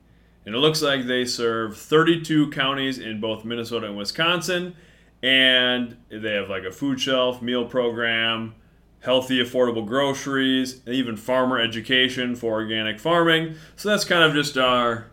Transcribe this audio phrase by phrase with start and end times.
[0.44, 4.74] And it looks like they serve 32 counties in both Minnesota and Wisconsin.
[5.22, 8.56] And they have like a food shelf, meal program,
[8.98, 13.55] healthy, affordable groceries, and even farmer education for organic farming.
[13.77, 15.06] So that's kind of just our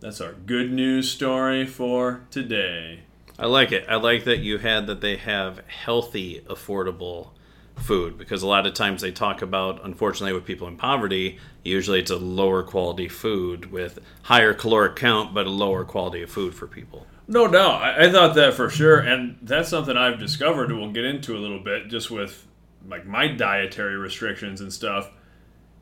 [0.00, 3.04] that's our good news story for today.
[3.38, 3.84] I like it.
[3.88, 7.30] I like that you had that they have healthy, affordable
[7.76, 11.98] food because a lot of times they talk about, unfortunately, with people in poverty, usually
[11.98, 16.54] it's a lower quality food with higher caloric count but a lower quality of food
[16.54, 17.06] for people.
[17.26, 17.82] No doubt.
[17.82, 18.98] I, I thought that for sure.
[18.98, 22.46] And that's something I've discovered we'll get into a little bit just with
[22.88, 25.10] like my dietary restrictions and stuff.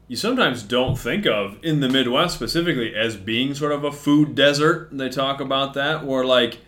[0.09, 4.35] You sometimes don't think of in the Midwest specifically as being sort of a food
[4.35, 4.89] desert.
[4.93, 6.59] They talk about that where like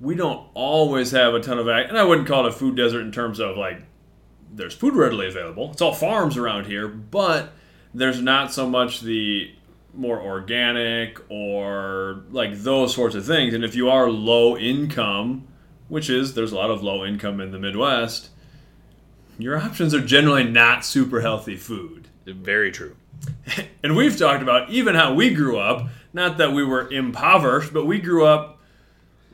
[0.00, 2.76] we don't always have a ton of ac- and I wouldn't call it a food
[2.76, 3.82] desert in terms of like
[4.52, 5.70] there's food readily available.
[5.72, 7.52] It's all farms around here, but
[7.94, 9.50] there's not so much the
[9.94, 13.54] more organic or like those sorts of things.
[13.54, 15.46] And if you are low income,
[15.88, 18.30] which is there's a lot of low income in the Midwest,
[19.38, 22.08] your options are generally not super healthy food.
[22.26, 22.96] Very true.
[23.80, 27.86] And we've talked about even how we grew up, not that we were impoverished, but
[27.86, 28.57] we grew up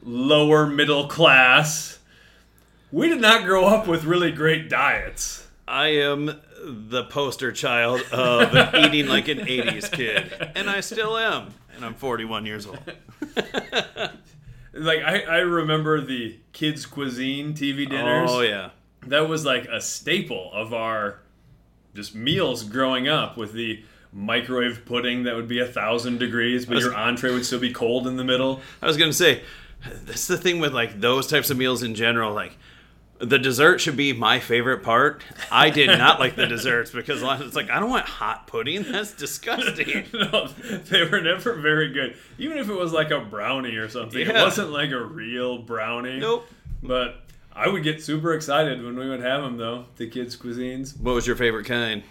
[0.04, 1.98] lower middle class.
[2.92, 5.47] We did not grow up with really great diets.
[5.66, 11.54] I am the poster child of eating like an 80s kid, and I still am.
[11.75, 12.78] And I'm 41 years old.
[14.76, 18.28] Like I, I remember the kids cuisine TV dinners.
[18.32, 18.71] Oh, yeah.
[19.06, 21.21] That was like a staple of our
[21.94, 26.75] just meals growing up with the microwave pudding that would be a thousand degrees, but
[26.75, 28.60] was- your entree would still be cold in the middle.
[28.82, 29.42] I was going to say,
[30.05, 32.33] that's the thing with like those types of meals in general.
[32.33, 32.56] Like,
[33.19, 35.22] the dessert should be my favorite part.
[35.50, 38.06] I did not like the desserts because a lot of it's like I don't want
[38.06, 38.83] hot pudding.
[38.91, 40.06] That's disgusting.
[40.12, 40.49] no,
[40.89, 42.17] they were never very good.
[42.39, 46.19] Even if it was like a brownie or something, it wasn't like a real brownie.
[46.19, 46.47] nope.
[46.83, 47.22] But
[47.53, 49.87] I would get super excited when we would have them, though.
[49.97, 50.99] The kids' cuisines.
[51.01, 52.03] What was your favorite kind?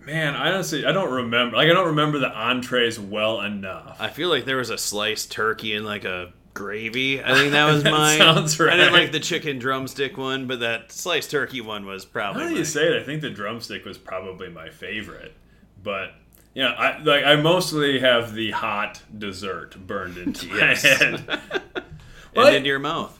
[0.00, 1.56] Man, I honestly, I don't remember.
[1.56, 3.96] Like, I don't remember the entrees well enough.
[4.00, 7.22] I feel like there was a sliced turkey and like a gravy.
[7.22, 8.18] I think that was That mine.
[8.18, 8.72] sounds right.
[8.72, 12.42] I didn't like the chicken drumstick one, but that sliced turkey one was probably.
[12.44, 15.34] Now that you say it, I think the drumstick was probably my favorite.
[15.82, 16.14] But
[16.54, 21.40] yeah, I like I mostly have the hot dessert burned into my head.
[22.34, 23.18] and into your mouth.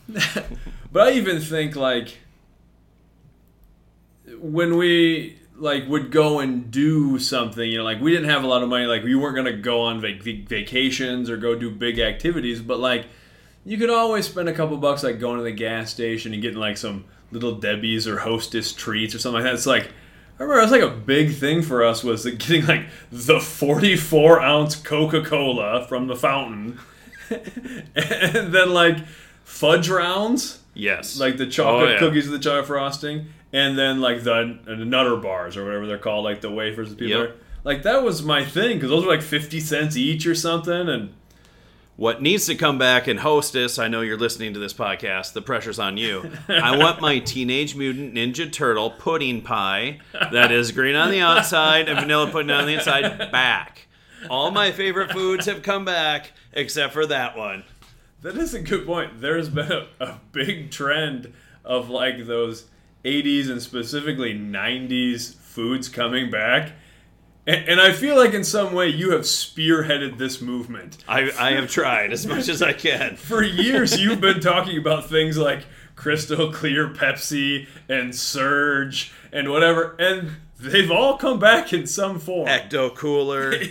[0.91, 2.17] But I even think like
[4.41, 8.47] when we like would go and do something, you know, like we didn't have a
[8.47, 11.99] lot of money, like we weren't gonna go on vac- vacations or go do big
[11.99, 13.07] activities, but like
[13.67, 16.59] you could always spend a couple bucks like going to the gas station and getting
[16.59, 19.55] like some little Debbie's or Hostess treats or something like that.
[19.55, 19.91] It's like
[20.39, 23.41] I remember it was like a big thing for us was like, getting like the
[23.41, 26.79] 44 ounce Coca Cola from the fountain,
[27.95, 28.99] and then like
[29.45, 31.19] fudge rounds Yes.
[31.19, 31.99] like the chocolate Oh, yeah.
[31.99, 35.97] cookies with the chocolate frosting, and then like the, the Nutter bars or whatever they're
[35.99, 37.31] called, like the wafers that people Yep.
[37.31, 37.35] are.
[37.65, 41.13] Like that was my thing because those were like fifty cents each or something, and
[41.97, 45.41] What needs to come back and hostess, I know you're listening to this podcast, the
[45.41, 46.31] pressure's on you.
[46.49, 51.89] I want my Teenage Mutant Ninja Turtle pudding pie that is green on the outside
[51.89, 53.89] and vanilla pudding on the inside back.
[54.29, 57.65] All my favorite foods have come back except for that one.
[58.21, 59.23] that is a good point.
[59.23, 61.33] There's been a, a big trend
[61.65, 62.67] of like those
[63.07, 66.73] '80s and specifically '90s foods coming back,
[67.47, 70.99] And, and I feel like in some way you have spearheaded this movement.
[71.07, 73.17] I, I have tried as much as I can.
[73.17, 75.65] For years, you've been talking about things like
[75.95, 82.49] crystal clear Pepsi and Surge and whatever, and they've all come back in some form.
[82.49, 83.71] Ecto Cooler, Yes.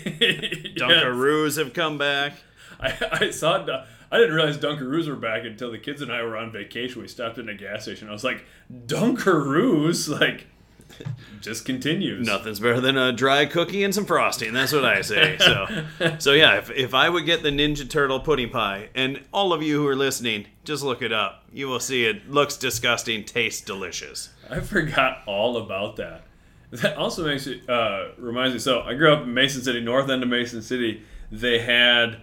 [0.78, 2.33] Dunkaroos have come back.
[2.80, 3.60] I, I saw.
[3.60, 7.01] Dun- I didn't realize Dunkaroos were back until the kids and I were on vacation.
[7.01, 8.07] We stopped in a gas station.
[8.07, 8.45] I was like,
[8.88, 10.48] Dunkaroos, like,
[11.41, 12.25] just continues.
[12.27, 14.53] Nothing's better than a dry cookie and some frosting.
[14.53, 15.37] That's what I say.
[15.39, 15.85] So,
[16.19, 19.61] so yeah, if, if I would get the Ninja Turtle pudding pie, and all of
[19.61, 21.43] you who are listening, just look it up.
[21.51, 24.29] You will see it looks disgusting, tastes delicious.
[24.49, 26.23] I forgot all about that.
[26.71, 28.59] That also makes it uh, reminds me.
[28.59, 31.03] So I grew up in Mason City, north end of Mason City.
[31.31, 32.17] They had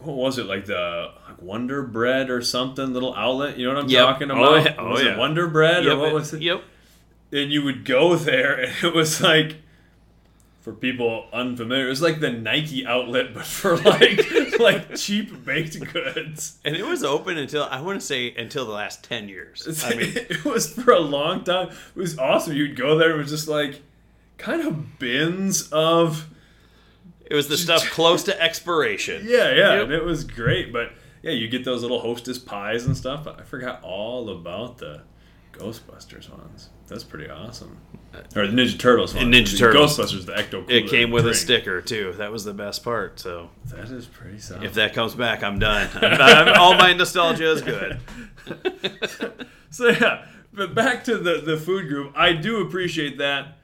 [0.00, 3.58] what was it like the like Wonder Bread or something little outlet?
[3.58, 4.06] You know what I'm Yep.
[4.06, 4.64] talking Oh, about?
[4.64, 4.74] yeah.
[4.78, 5.12] Oh, was yeah.
[5.12, 6.42] it Wonder Bread Yep, or what was it?
[6.42, 6.62] Yep.
[7.32, 9.56] And you would go there and it was like
[10.60, 14.20] for people unfamiliar it was like the nike outlet but for like
[14.60, 18.72] like cheap baked goods And it was open until I want to say until the
[18.72, 19.66] last ten years.
[19.84, 23.16] I mean, it was for a long time it was awesome you'd go there it
[23.16, 23.80] was just like
[24.36, 26.26] kind of bins of
[27.24, 29.22] it was the stuff close to expiration.
[29.26, 29.82] yeah yeah Yep.
[29.84, 30.92] and it was great but
[31.22, 35.02] yeah you get those little hostess pies and stuff i forgot all about the
[35.60, 37.76] ghostbusters ones that's pretty awesome
[38.34, 39.96] or the ninja turtles ones Ninja Turtles.
[39.98, 42.12] ghostbusters the ecto It came with a sticker too.
[42.18, 43.20] That was the best part.
[43.20, 45.88] So that is pretty solid if that comes back, I'm done.
[45.94, 48.00] I'm, I'm- all my nostalgia is good.
[49.72, 52.12] So yeah, but back to the the food group.
[52.16, 53.58] I do appreciate that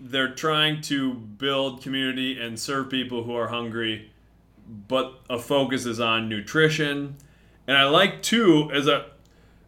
[0.00, 4.10] they're trying to build community and serve people who are hungry,
[4.88, 7.16] but a focus is on nutrition.
[7.66, 9.10] And I like too as a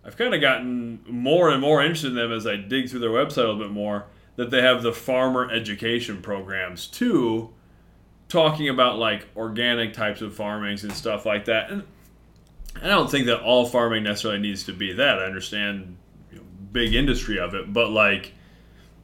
[0.06, 3.10] I've kind of gotten more and more interested in them as I dig through their
[3.10, 4.06] website a little bit more
[4.36, 7.50] that they have the farmer education programs too
[8.28, 11.70] talking about like organic types of farmings and stuff like that.
[11.70, 11.84] And
[12.82, 15.18] I don't think that all farming necessarily needs to be that.
[15.18, 15.96] I understand
[16.32, 18.32] you know, big industry of it, but like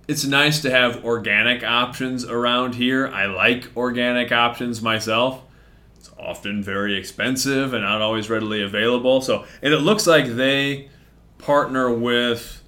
[0.09, 3.07] it's nice to have organic options around here.
[3.09, 5.43] I like organic options myself.
[6.01, 9.21] It's often very expensive and not always readily available.
[9.21, 10.89] So, and it looks like they
[11.39, 12.63] partner with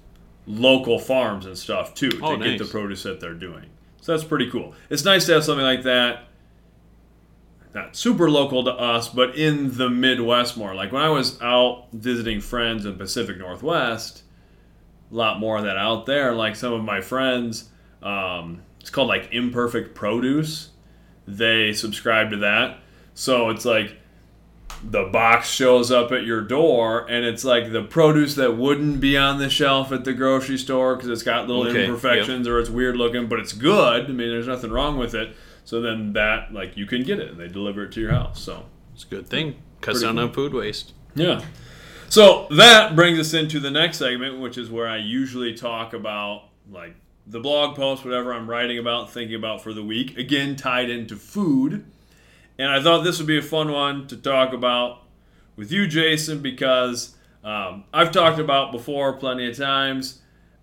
[0.45, 3.65] local farms and stuff too to Oh, get the produce that they're doing.
[4.01, 4.73] So that's pretty cool.
[4.89, 6.25] It's nice to have something like that
[7.73, 10.75] not super local to us, but in the Midwest more.
[10.75, 14.23] Like when I was out visiting friends in Pacific Northwest,
[15.11, 16.33] a lot more of that out there.
[16.33, 17.69] Like some of my friends,
[18.01, 20.69] um, it's called like Imperfect Produce.
[21.27, 22.79] They subscribe to that.
[23.13, 23.97] So it's like
[24.83, 29.15] the box shows up at your door and it's like the produce that wouldn't be
[29.17, 32.69] on the shelf at the grocery store because it's got little Okay, imperfections or it's
[32.69, 34.05] weird looking, but it's good.
[34.05, 35.35] I mean, there's nothing wrong with it.
[35.63, 38.41] So then that, like, you can get it and they deliver it to your house.
[38.41, 39.55] So It's a good thing.
[39.79, 40.25] Cuts down cool.
[40.25, 40.93] on food waste.
[41.15, 41.41] yeah.
[42.09, 46.43] So that brings us into the next segment, which is where I usually talk about
[46.69, 46.95] like
[47.25, 50.15] the blog post, whatever I'm writing about, thinking about for the week.
[50.17, 51.85] Again, tied into food.
[52.57, 55.01] And I thought this would be a fun one to talk about
[55.55, 60.21] with you, Jason, because um, I've talked about before plenty of times.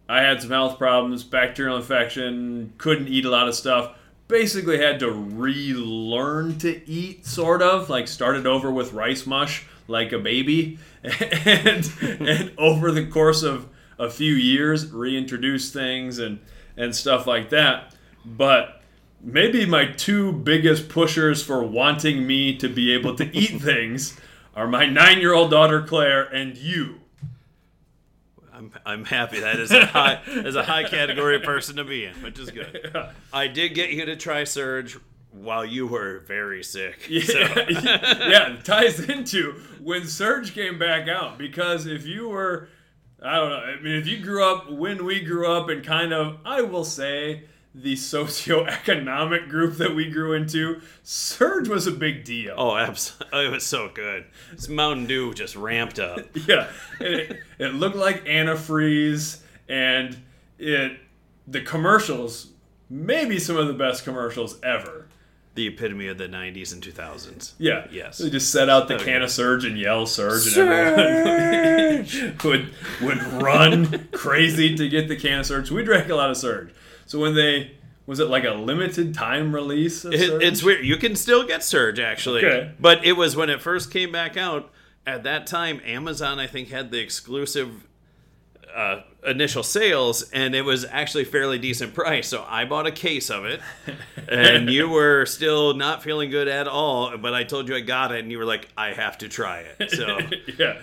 [0.08, 3.96] I had some health problems, bacterial infection, couldn't eat a lot of stuff.
[4.28, 7.88] Basically, had to relearn to eat, sort of.
[7.88, 10.78] Like, started over with rice mush like a baby.
[11.02, 13.66] And, and over the course of
[13.98, 16.40] a few years, reintroduce things and,
[16.76, 17.94] and stuff like that.
[18.24, 18.79] But
[19.22, 24.18] maybe my two biggest pushers for wanting me to be able to eat things
[24.54, 26.96] are my nine year old daughter Claire and you.
[28.52, 29.40] I'm, I'm happy.
[29.40, 32.94] That is a high is a high category person to be in, which is good.
[33.32, 34.98] I did get you to try Surge
[35.32, 37.06] while you were very sick.
[37.08, 42.68] Yeah, So, yeah, it ties into when Surge came back out because if you were,
[43.22, 46.12] I don't know, I mean, if you grew up when we grew up and kind
[46.12, 52.24] of, I will say, the socioeconomic group that we grew into, Surge was a big
[52.24, 52.54] deal.
[52.58, 53.28] oh, absolutely.
[53.32, 54.24] Oh, it was so good.
[54.52, 56.20] This Mountain Dew just ramped up.
[56.48, 56.68] Yeah,
[57.00, 60.16] it, it looked like antifreeze, and
[60.58, 60.98] it
[61.46, 62.48] the commercials,
[62.88, 65.06] maybe some of the best commercials ever.
[65.60, 67.52] The epitome of the 90s and 2000s.
[67.58, 67.86] Yeah.
[67.92, 68.16] Yes.
[68.16, 69.04] They just set out the Okay.
[69.04, 72.68] can of Surge and yell Surge, and everyone would
[73.02, 75.70] would run crazy to get the can of Surge.
[75.70, 76.70] We drank a lot of Surge.
[77.04, 77.72] So when they
[78.06, 80.42] was it like a limited time release of It, Surge?
[80.42, 80.82] it's weird.
[80.86, 82.72] You can still get Surge actually, Okay.
[82.80, 84.72] but it was when it first came back out.
[85.06, 87.86] At that time, Amazon I think had the exclusive
[88.74, 92.28] uh, initial sales, and it was actually fairly decent price.
[92.28, 93.60] So I bought a case of it,
[94.28, 97.16] and you were still not feeling good at all.
[97.16, 99.60] But I told you I got it, and you were like, "I have to try
[99.60, 100.18] it." So
[100.58, 100.80] yeah.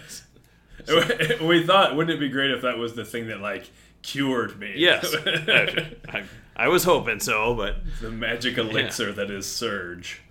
[1.42, 3.70] We thought, wouldn't it be great if that was the thing that like
[4.04, 4.74] cured me?
[4.76, 6.24] yes, I, I,
[6.56, 7.54] I was hoping so.
[7.54, 10.22] But the magic elixir that is Surge.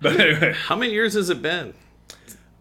[0.00, 1.74] But anyway, how many years has it been?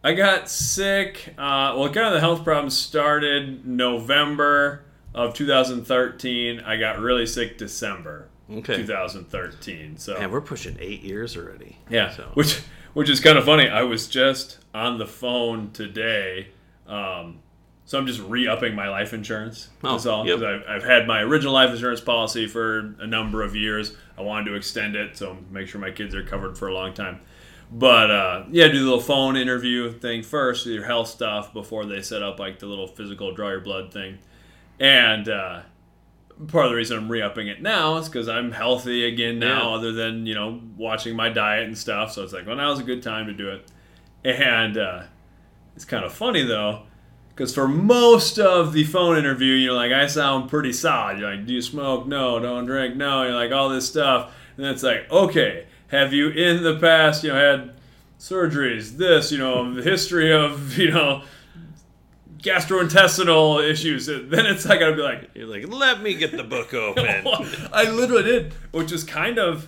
[0.06, 1.34] I got sick.
[1.38, 4.86] Uh, well, kind of the health problems started November
[5.16, 6.60] of 2013.
[6.60, 8.76] I got really sick December Okay.
[8.78, 9.98] 2013.
[9.98, 11.80] So Man, we're pushing eight years already.
[11.90, 12.30] yeah, So.
[12.36, 12.62] which
[12.94, 13.68] which is kind of funny.
[13.68, 16.50] I was just on the phone today.
[16.88, 17.40] Um,
[17.86, 19.70] so I'm just re-upping my life insurance.
[19.84, 20.28] Oh, That's all.
[20.28, 20.40] yep.
[20.42, 23.96] I've, I've had my original life insurance policy for a number of years.
[24.18, 26.94] I wanted to extend it, so make sure my kids are covered for a long
[26.94, 27.22] time.
[27.72, 32.02] But uh, yeah, do the little phone interview thing first, your health stuff before they
[32.02, 34.20] set up like the little physical draw your blood thing.
[34.80, 35.62] And uh,
[36.48, 39.76] part of the reason I'm re-upping it now is because I'm healthy again now, Yeah.
[39.78, 42.14] other than you know watching my diet and stuff.
[42.14, 43.70] So it's like, well, now's a good time to do it.
[44.24, 45.04] And uh,
[45.76, 46.84] it's kind of funny though,
[47.30, 51.20] because for most of the phone interview, you're like, I sound pretty solid.
[51.20, 52.06] You're like, do you smoke?
[52.08, 52.40] No.
[52.40, 52.96] Don't drink?
[52.96, 53.24] No.
[53.24, 55.66] You're like all this stuff, and it's like, okay,
[55.96, 57.76] have you in the past, you know, had
[58.20, 58.98] surgeries?
[58.98, 61.24] This, you know, the history of, you know.
[62.38, 64.06] Gastrointestinal issues.
[64.06, 67.26] Then it's like I'd be like, You're like, let me get the book open.
[67.74, 69.68] I literally did, which was kind of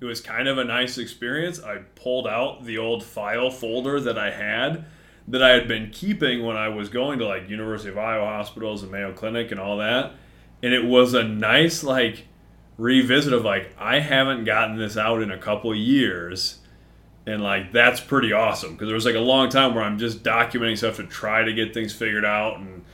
[0.00, 1.62] it was kind of a nice experience.
[1.62, 4.86] I pulled out the old file folder that I had
[5.28, 8.82] that I had been keeping when I was going to like University of Iowa hospitals
[8.82, 10.12] and Mayo Clinic and all that.
[10.62, 12.26] And it was a nice like
[12.80, 16.58] revisit of like I haven't gotten this out in a couple years.
[17.26, 20.24] And like that's pretty awesome because there was like a long time where I'm just
[20.24, 22.84] documenting stuff to try to get things figured out and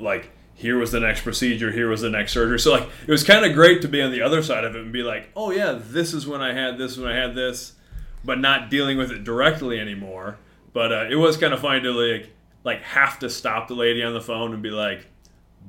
[0.00, 2.58] like here was the next procedure, here was the next surgery.
[2.58, 4.82] So like it was kind of great to be on the other side of it
[4.82, 7.74] and be like, oh yeah, this is when I had this, when I had this,
[8.24, 10.38] but not dealing with it directly anymore.
[10.72, 12.30] But uh, it was kind of funny to like
[12.64, 15.06] like have to stop the lady on the phone and be like,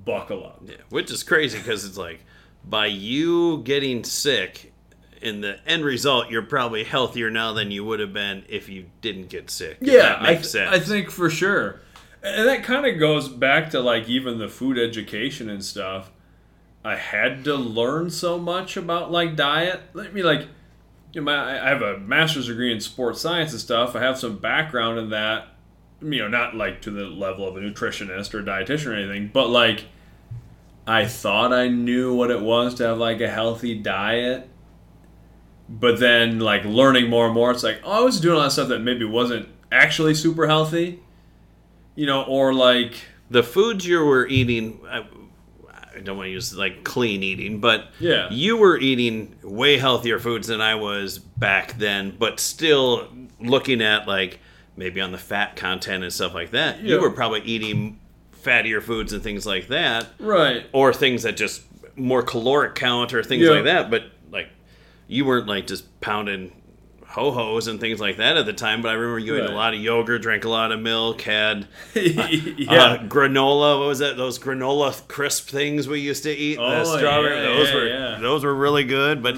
[0.05, 0.61] buckle up.
[0.65, 2.21] Yeah, which is crazy because it's like
[2.69, 4.73] by you getting sick,
[5.21, 8.85] in the end result, you're probably healthier now than you would have been if you
[9.01, 9.77] didn't get sick.
[9.81, 10.55] Yeah, I, th-.
[10.55, 11.81] I think for sure.
[12.23, 16.11] And that kind of goes back to like even the food education and stuff.
[16.83, 19.81] I had to learn so much about like diet.
[19.93, 20.41] Let me like,
[21.13, 23.95] you know, my, I have a master's degree in sports science and stuff.
[23.95, 25.47] I have some background in that.
[25.99, 29.31] You know, not like to the level of a nutritionist or a dietitian or anything,
[29.33, 29.85] but like,
[30.87, 34.49] I thought I knew what it was to have like a healthy diet
[35.69, 38.45] but then like learning more and more it's like oh i was doing a lot
[38.45, 40.97] of stuff that maybe wasn't actually super healthy
[41.95, 42.93] you know or like
[43.29, 44.79] the foods you were eating.
[44.89, 45.05] I,
[45.93, 48.29] I don't want to use like clean eating, but Yeah.
[48.31, 53.09] you were eating way healthier foods than I was back then, but still
[53.41, 54.39] looking at like
[54.77, 56.81] maybe on the fat content and stuff like that.
[56.81, 56.95] Yeah.
[56.95, 57.99] You were probably eating
[58.43, 60.07] fattier foods and things like that.
[60.19, 61.63] right or things that just
[61.95, 63.51] more caloric count or things Yeah.
[63.51, 63.89] like that.
[63.89, 64.49] But like,
[65.07, 66.51] you weren't like just pounding
[67.05, 68.81] ho hos and things like that at the time.
[68.81, 71.67] But I remember you ate a lot of yogurt, drank a lot of milk, had
[71.95, 72.21] yeah
[72.69, 73.79] uh, granola.
[73.79, 74.17] What was that?
[74.17, 76.57] Those granola crisp things we used to eat.
[76.59, 77.35] Oh, the strawberry.
[77.37, 77.79] yeah, those were.
[77.87, 78.21] Mm-hmm.
[78.21, 79.35] those were really good, but.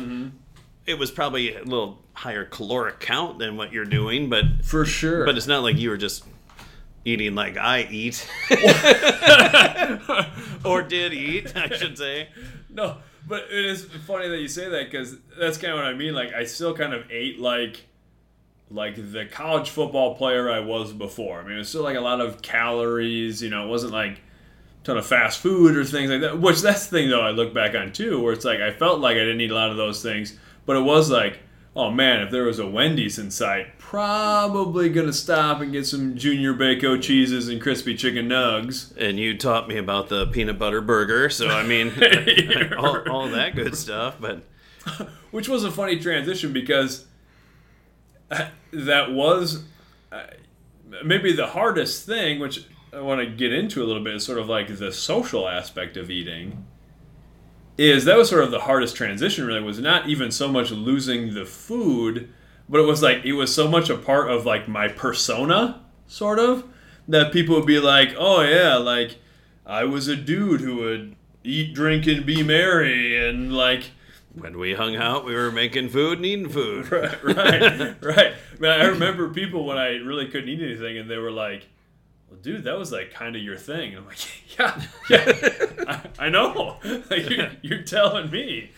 [0.85, 5.23] It was probably a little higher caloric count than what you're doing, but for sure
[5.23, 6.23] but it's not like you were just
[7.05, 8.27] eating like I eat,
[10.65, 12.29] or did eat, I should say.
[12.69, 15.93] no but it is funny that you say that because that's kind of what i
[15.93, 17.85] mean like i still kind of ate like
[18.71, 22.01] like the college football player i was before i mean it was still like a
[22.01, 24.21] lot of calories you know it wasn't like
[24.83, 26.39] ton of fast food or things like that.
[26.39, 28.99] Which that's the thing though I look back on too, where it's like I felt
[28.99, 31.39] like I didn't eat a lot of those things, but it was like,
[31.75, 36.15] oh man, if there was a Wendy's in sight, probably gonna stop and get some
[36.15, 38.95] Junior Bacon cheeses and crispy chicken nugs.
[38.97, 41.91] And you taught me about the peanut butter burger, so I mean,
[42.77, 44.17] all, all that good stuff.
[44.19, 44.43] But
[45.31, 47.05] which was a funny transition because
[48.71, 49.63] that was
[50.11, 50.23] uh,
[51.03, 54.39] maybe the hardest thing, which I want to get into a little bit, is sort
[54.39, 56.65] of like the social aspect of eating.
[57.79, 61.33] Is that was sort of the hardest transition, really, was not even so much losing
[61.33, 62.27] the food,
[62.67, 66.39] but it was like it was so much a part of like my persona, sort
[66.39, 66.65] of,
[67.07, 69.19] that people would be like, oh yeah, like
[69.65, 73.91] I was a dude who would eat, drink, and be merry, and like
[74.33, 76.91] when we hung out, we were making food and eating food.
[76.91, 78.33] right, right, right.
[78.59, 81.65] Man, I remember people when I really couldn't eat anything, and they were like,
[82.29, 83.89] well, dude, that was like kind of your thing.
[83.89, 84.17] And I'm like,
[84.59, 86.77] yeah, yeah, I, I know.
[87.09, 88.71] Like, you're, you're telling me.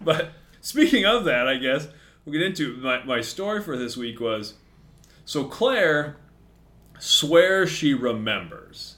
[0.00, 1.88] but speaking of that, I guess
[2.24, 4.54] we'll get into my, my story for this week was
[5.24, 6.16] so Claire
[6.98, 8.96] swears she remembers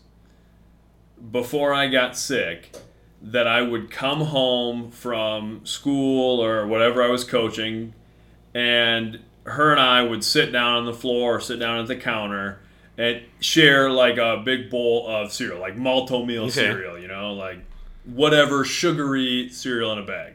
[1.31, 2.77] before I got sick
[3.23, 7.95] that I would come home from school or whatever I was coaching,
[8.55, 11.97] and her and I would sit down on the floor or sit down at the
[11.97, 12.61] counter
[12.99, 16.53] and share like a big bowl of cereal, like Malt-O-Meal Okay.
[16.53, 17.59] cereal, you know, like
[18.05, 20.35] whatever sugary cereal in a bag.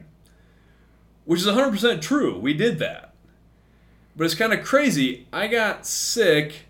[1.26, 2.38] Which is 100% true.
[2.38, 3.14] We did that.
[4.16, 5.28] But it's kind of crazy.
[5.32, 6.66] I got sick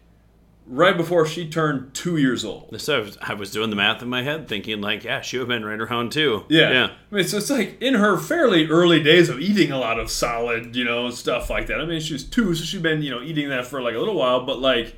[0.67, 2.79] right before she turned two years old.
[2.79, 5.37] So I was, I was doing the math in my head, thinking like, yeah, she
[5.37, 6.45] would have been right around two.
[6.49, 6.71] Yeah.
[6.71, 6.85] yeah.
[7.11, 10.09] I mean, so it's like in her fairly early days of eating a lot of
[10.11, 11.81] solid, you know, stuff like that.
[11.81, 13.99] I mean, she was two, so she's been, you know, eating that for like a
[13.99, 14.95] little while, but like,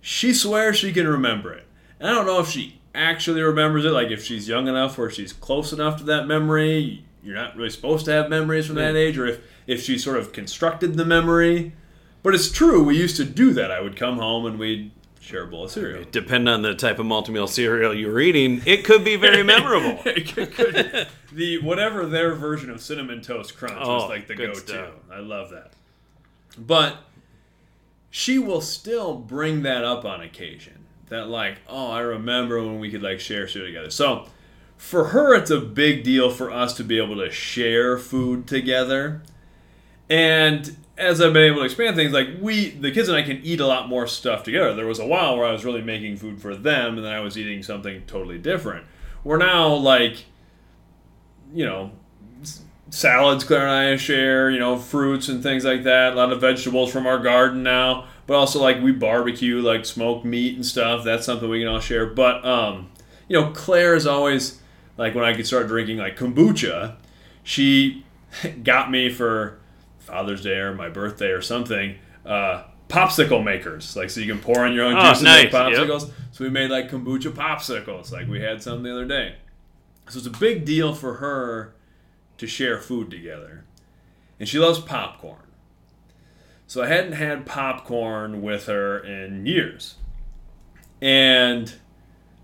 [0.00, 1.66] she swears she can remember it.
[1.98, 5.10] And I don't know if she actually remembers it, like if she's young enough or
[5.10, 7.04] she's close enough to that memory.
[7.22, 10.16] You're not really supposed to have memories from that age, or if, if she sort
[10.16, 11.74] of constructed the memory.
[12.22, 13.70] But it's true, we used to do that.
[13.70, 14.90] I would come home and we'd
[15.20, 16.04] share a bowl of cereal.
[16.10, 19.98] Depending on the type of Malt-O-Meal cereal you're eating, it could be very memorable.
[20.06, 24.34] It could- could- the whatever their version of cinnamon toast crunch was Oh, like the
[24.34, 24.56] go-to.
[24.58, 24.90] stuff.
[25.12, 25.74] I love that.
[26.58, 26.96] But
[28.10, 30.86] she will still bring that up on occasion.
[31.08, 33.90] That like, oh, I remember when we could like share food together.
[33.90, 34.26] So
[34.76, 39.22] for her, it's a big deal for us to be able to share food together.
[40.08, 43.40] And as I've been able to expand things, like we, the kids and I can
[43.42, 44.74] eat a lot more stuff together.
[44.74, 47.20] There was a while where I was really making food for them, and then I
[47.20, 48.86] was eating something totally different.
[49.24, 50.24] We're now like,
[51.52, 51.92] you know,
[52.90, 56.12] salads Claire and I share, you know, fruits and things like that.
[56.12, 60.24] A lot of vegetables from our garden now, but also like we barbecue, like smoked
[60.24, 61.04] meat and stuff.
[61.04, 62.06] That's something we can all share.
[62.06, 62.90] But um,
[63.28, 64.60] you know, Claire is always
[64.96, 66.96] like when I could start drinking like kombucha,
[67.42, 68.04] she
[68.62, 69.58] got me for
[70.00, 71.96] Father's Day or my birthday or something.
[72.26, 75.44] Uh, popsicle makers, like so you can pour in your own Oh, juice nice, and
[75.44, 76.10] make popsicles.
[76.32, 79.36] So we made like kombucha popsicles, like we had some the other day.
[80.08, 81.74] So it's a big deal for her
[82.40, 83.64] to share food together.
[84.38, 85.46] And she loves popcorn.
[86.66, 89.96] So I hadn't had popcorn with her in years.
[91.02, 91.74] And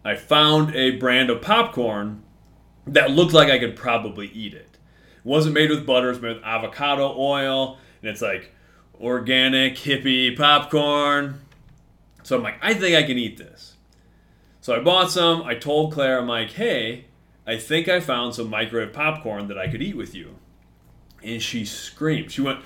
[0.04, 2.22] I found a brand of popcorn
[2.86, 4.76] that looked like I could probably eat it.
[5.16, 8.52] It wasn't made with butter, it's made with avocado oil, and it's like
[9.00, 11.40] organic hippie popcorn.
[12.22, 13.76] So I'm like, I think I can eat this.
[14.60, 15.42] So I bought some.
[15.44, 17.06] I told Claire, I'm like, hey,
[17.46, 20.36] I think I found some microwave popcorn that I could eat with you.
[21.22, 22.30] And she screamed.
[22.30, 22.60] She went,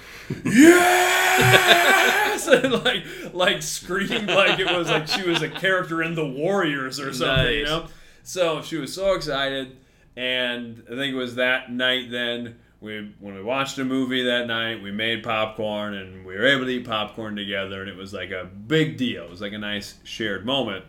[0.44, 2.48] yes!
[2.48, 6.98] and like, like screamed like it was like she was a character in the Warriors
[6.98, 7.86] or something, you know?
[8.22, 9.76] So she was so excited.
[10.16, 14.46] And I think it was that night then we when we watched a movie that
[14.46, 18.12] night, we made popcorn and we were able to eat popcorn together and it was
[18.12, 19.24] like a big deal.
[19.24, 20.84] It was like a nice shared moment.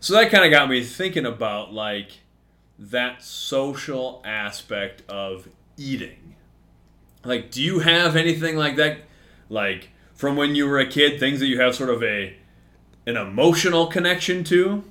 [0.00, 2.12] So that kind of got me thinking about like
[2.78, 6.36] that social aspect of eating.
[7.24, 8.98] Like do you have anything like that
[9.48, 12.36] like from when you were a kid, things that you have sort of a
[13.06, 14.84] an emotional connection to?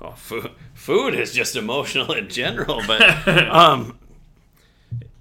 [0.00, 3.98] Oh, food, food is just emotional in general, but um,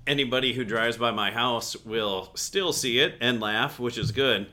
[0.06, 4.48] anybody who drives by my house will still see it and laugh, which is good.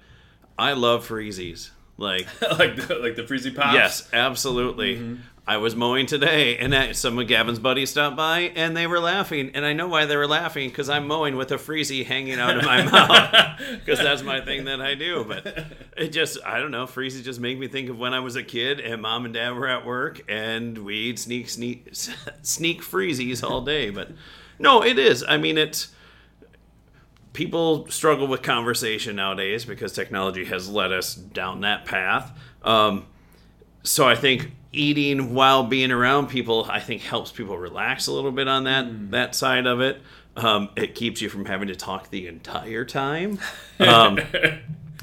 [0.58, 1.70] I love freezies.
[1.96, 2.26] Like,
[2.58, 3.74] like the, like the freezy pops.
[3.74, 5.18] yes, absolutely.
[5.50, 9.00] I was mowing today, and I, some of Gavin's buddies stopped by, and they were
[9.00, 9.50] laughing.
[9.52, 12.56] And I know why they were laughing because I'm mowing with a freezy hanging out
[12.56, 15.24] of my mouth because that's my thing that I do.
[15.24, 18.36] But it just, I don't know, freezies just make me think of when I was
[18.36, 21.88] a kid and mom and dad were at work, and we'd sneak, sneak,
[22.42, 23.90] sneak freezies all day.
[23.90, 24.12] But
[24.60, 25.24] no, it is.
[25.26, 25.88] I mean, it's
[27.32, 32.38] people struggle with conversation nowadays because technology has led us down that path.
[32.62, 33.06] Um,
[33.82, 38.32] so I think eating while being around people, I think helps people relax a little
[38.32, 40.00] bit on that that side of it.
[40.36, 43.38] Um, it keeps you from having to talk the entire time.
[43.80, 44.18] Um,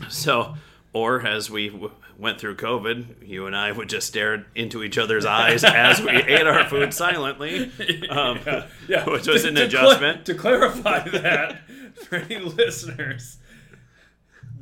[0.07, 0.53] so,
[0.93, 4.99] or as we w- went through COVID, you and I would just stare into each
[4.99, 7.71] other's eyes as we ate our food silently,
[8.11, 8.39] um,
[8.87, 9.09] yeah.
[9.09, 10.25] which was To- an to adjustment.
[10.27, 11.61] to clarify that
[12.07, 13.37] for any listeners,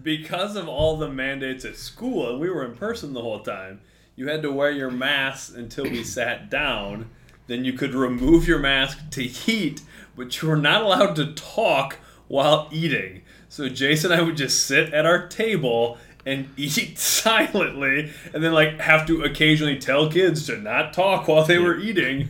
[0.01, 3.81] because of all the mandates at school, and we were in person the whole time,
[4.15, 7.10] you had to wear your mask until we sat down.
[7.47, 9.82] Then you could remove your mask to eat,
[10.15, 11.97] but you were not allowed to talk
[12.28, 13.21] while eating.
[13.49, 18.51] So Jason and I would just sit at our table and eat silently, and then
[18.54, 22.30] like have to occasionally tell kids to not talk while they were eating.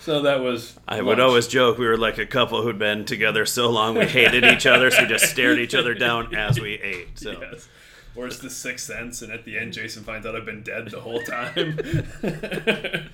[0.00, 0.78] So that was.
[0.86, 4.04] I would always joke we were like a couple who'd been together so long we
[4.04, 7.18] hated each other, so we just stared each other down as we ate.
[7.18, 7.68] So Yes.
[8.16, 10.88] Or it's the sixth sense, and at the end, Jason finds out I've been dead
[10.88, 11.78] the whole time.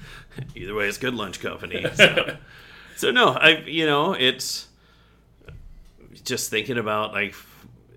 [0.54, 1.86] either way, it's good lunch company.
[1.94, 2.36] So,
[2.96, 4.68] so no, I you know it's
[6.22, 7.34] just thinking about like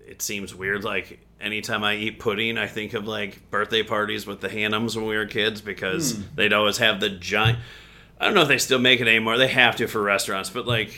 [0.06, 4.40] it seems weird like anytime I eat pudding, I think of like birthday parties with
[4.40, 6.22] the Hannums when we were kids because hmm.
[6.34, 7.58] they'd always have the giant.
[8.18, 9.36] I don't know if they still make it anymore.
[9.36, 10.94] They have to for restaurants, but like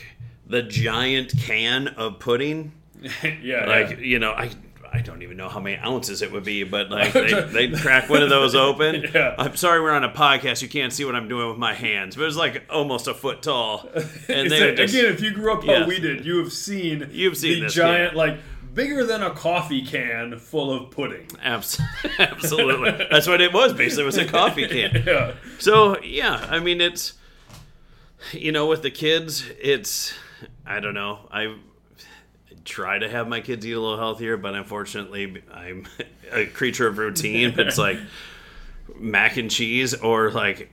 [0.47, 2.73] the giant can of pudding,
[3.43, 3.99] yeah, like yeah.
[3.99, 4.51] you know, I
[4.93, 8.09] I don't even know how many ounces it would be, but like they they crack
[8.09, 9.05] one of those open.
[9.15, 9.35] Yeah.
[9.39, 10.63] I'm sorry we're on a podcast.
[10.63, 13.15] You can't see what I'm doing with my hands, but it was like almost a
[13.15, 13.89] foot tall.
[14.29, 17.37] And they just, again, if you grew up how we did, you have seen You've
[17.37, 18.19] seen the this, giant, yeah.
[18.19, 18.39] like
[18.75, 21.29] bigger than a coffee can full of pudding.
[21.43, 21.81] Abs-
[22.19, 23.73] absolutely, that's what it was.
[23.73, 25.03] Basically, it was a coffee can.
[25.07, 27.15] Yeah, So yeah, I mean it's
[28.33, 30.13] you know with the kids, it's
[30.67, 31.21] I don't know.
[31.31, 31.57] I
[32.67, 35.87] try to have my kids eat a little healthier, but unfortunately, I'm
[36.33, 37.55] a creature of routine.
[37.59, 37.99] It's like
[38.99, 40.71] mac and cheese or like.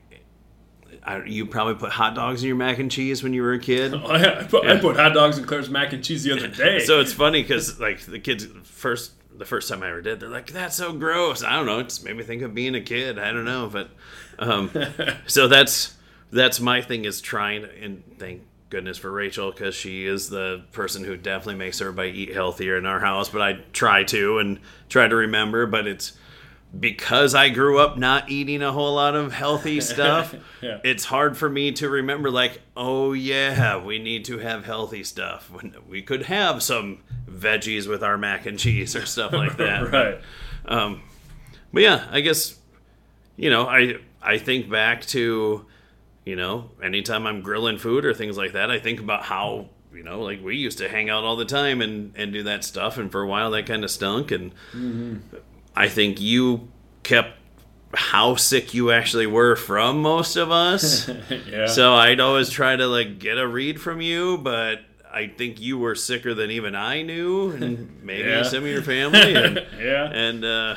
[1.06, 3.60] I, you probably put hot dogs in your mac and cheese when you were a
[3.60, 3.94] kid.
[4.06, 4.40] Oh, yeah.
[4.40, 6.80] I, put, I put hot dogs in Claire's mac and cheese the other day.
[6.80, 10.30] So it's funny because like the kids first the first time I ever did, they're
[10.30, 11.80] like, "That's so gross." I don't know.
[11.80, 13.20] It just made me think of being a kid.
[13.20, 13.90] I don't know, but
[14.40, 14.72] um,
[15.28, 15.96] so that's
[16.32, 21.04] that's my thing is trying and thank goodness for Rachel because she is the person
[21.04, 23.30] who definitely makes everybody eat healthier in our house.
[23.30, 24.60] But I try to and
[24.90, 26.14] try to remember, but it's
[26.78, 30.80] because I grew up not eating a whole lot of healthy stuff, Yeah.
[30.84, 35.52] it's hard for me to remember, like, oh, yeah, we need to have healthy stuff.
[35.52, 39.92] When we could have some veggies with our mac and cheese or stuff like that.
[39.92, 40.20] right.
[40.66, 41.04] Um,
[41.72, 42.58] but yeah, I guess,
[43.38, 45.68] you know, I, I think back to,
[46.26, 49.70] you know, anytime I'm grilling food or things like that, I think about how.
[49.96, 52.64] You know, like we used to hang out all the time and, and do that
[52.64, 54.32] stuff, and for a while that kind of stunk.
[54.32, 54.52] And
[55.76, 56.70] I think you
[57.04, 57.38] kept
[57.94, 61.08] how sick you actually were from most of us.
[61.48, 61.68] Yeah.
[61.68, 64.80] so I'd always try to like get a read from you, but
[65.14, 68.42] I think you were sicker than even I knew, and maybe Yeah.
[68.42, 69.36] some of your family.
[69.36, 70.06] And, yeah.
[70.12, 70.76] and uh,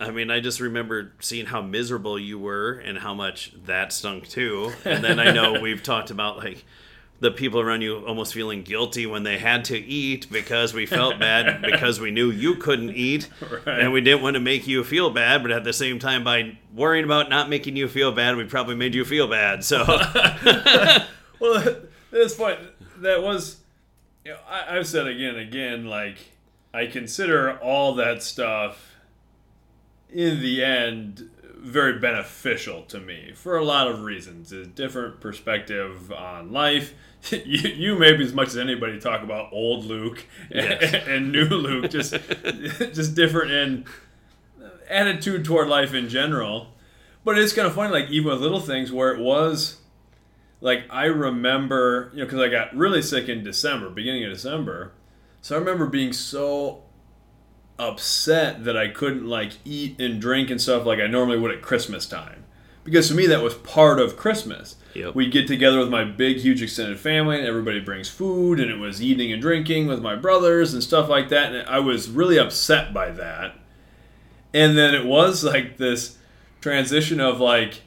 [0.00, 4.28] I mean, I just remember seeing how miserable you were and how much that stunk
[4.28, 4.72] too.
[4.84, 6.64] And then I know we've talked about like
[7.20, 11.18] the people around you almost feeling guilty when they had to eat because we felt
[11.18, 13.80] bad because we knew you couldn't eat Right.
[13.80, 16.56] and we didn't want to make you feel bad but at the same time by
[16.74, 19.84] worrying about not making you feel bad we probably made you feel bad so
[21.40, 22.58] Well, at this point.
[23.00, 23.56] That was,
[24.24, 26.16] you know, I, I've said again and again, like,
[26.74, 28.89] I consider all that stuff
[30.12, 34.50] in the end very beneficial to me for a lot of reasons.
[34.50, 36.94] A different perspective on life.
[37.30, 41.06] You, you maybe as much as anybody talk about old Luke Yes.
[41.06, 42.14] and new Luke, just
[42.94, 43.84] just different in
[44.64, 46.68] uh, attitude toward life in general.
[47.22, 49.76] But it's kind of funny, like even with little things where it was
[50.62, 54.92] like I remember, you know, because I got really sick in December, beginning of December.
[55.42, 56.84] So I remember being so
[57.80, 61.62] upset that I couldn't like eat and drink and stuff like I normally would at
[61.62, 62.44] Christmas time.
[62.84, 64.76] Because to me that was part of Christmas.
[64.94, 65.14] Yep.
[65.14, 68.78] We'd get together with my big, huge extended family, and everybody brings food, and it
[68.78, 71.54] was eating and drinking with my brothers and stuff like that.
[71.54, 73.54] And I was really upset by that.
[74.52, 76.18] And then it was like this
[76.60, 77.82] transition of like,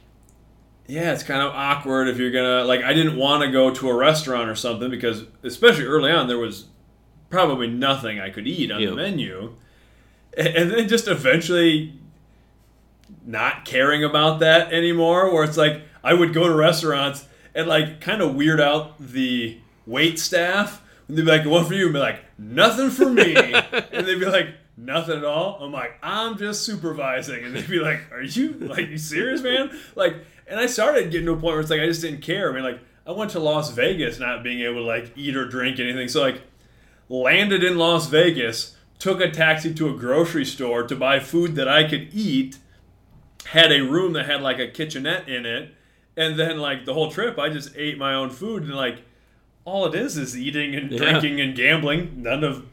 [0.86, 2.82] yeah, it's kind of awkward if you're gonna like.
[2.82, 6.38] I didn't want to go to a restaurant or something because, especially early on, there
[6.38, 6.66] was
[7.30, 8.90] probably nothing I could eat on Yep.
[8.90, 9.54] the menu,
[10.36, 11.94] and then just eventually
[13.24, 15.32] not caring about that anymore.
[15.32, 19.58] Where it's like I would go to restaurants and like kind of weird out the
[19.86, 20.82] wait staff.
[21.08, 23.34] And they'd be like, "One for you," and be like, "Nothing for me,"
[23.92, 24.48] and they'd be like.
[24.76, 25.58] Nothing at all.
[25.62, 29.70] I'm like, I'm just supervising, and they'd be like, "Are you like you serious, man?"
[29.94, 30.16] Like,
[30.48, 32.50] and I started getting to a point where it's like I just didn't care.
[32.50, 35.46] I mean, like, I went to Las Vegas not being able to like eat or
[35.46, 36.42] drink anything, so like,
[37.08, 41.68] landed in Las Vegas, took a taxi to a grocery store to buy food that
[41.68, 42.58] I could eat,
[43.46, 45.74] had a room that had like a kitchenette in it,
[46.16, 49.02] and then like the whole trip I just ate my own food and like
[49.64, 50.98] all it is is eating and Yeah.
[50.98, 52.22] drinking and gambling.
[52.22, 52.66] None of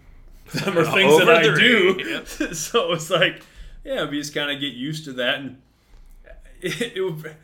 [0.54, 2.26] them are things that I do.
[2.54, 3.42] so it's like,
[3.84, 5.62] yeah, we just kind of get used to that and
[6.62, 7.36] it, it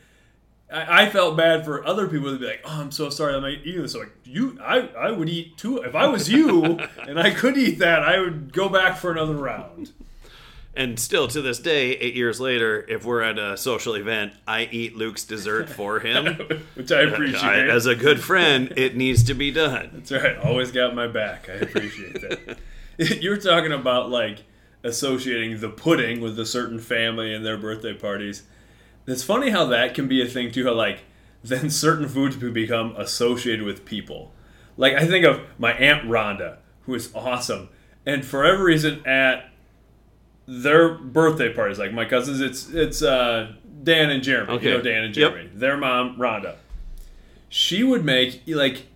[0.71, 3.41] I, I felt bad for other people to be like, "Oh, I'm so sorry, I'm
[3.41, 6.80] not eating this." So like, you, I, I would eat two if I was you
[6.99, 8.03] and I could eat that.
[8.03, 9.91] I would go back for another round.
[10.75, 14.65] And still to this day, eight years later, if we're at a social event, I
[14.71, 16.36] eat Luke's dessert for him.
[16.75, 17.41] which I appreciate.
[17.43, 19.89] I- as a good friend, it needs to be done.
[19.93, 20.38] That's right.
[20.38, 21.49] Always got my back.
[21.49, 22.60] I appreciate that.
[23.23, 24.43] you were talking about like
[24.84, 28.43] associating the pudding with a certain family and their birthday parties.
[29.08, 30.65] It's funny how that can be a thing too.
[30.65, 31.00] How like
[31.43, 34.34] then certain foods become associated with people.
[34.76, 37.70] Like I think of my aunt Rhonda, who is awesome,
[38.06, 39.50] and for every reason at
[40.46, 44.54] their birthday parties, like my cousins, it's it's uh, Dan and Jeremy.
[44.54, 44.70] Okay.
[44.70, 45.43] You know Dan and Jeremy.
[45.43, 45.52] Yep.
[45.56, 46.56] Their mom Rhonda.
[47.50, 48.88] She would make like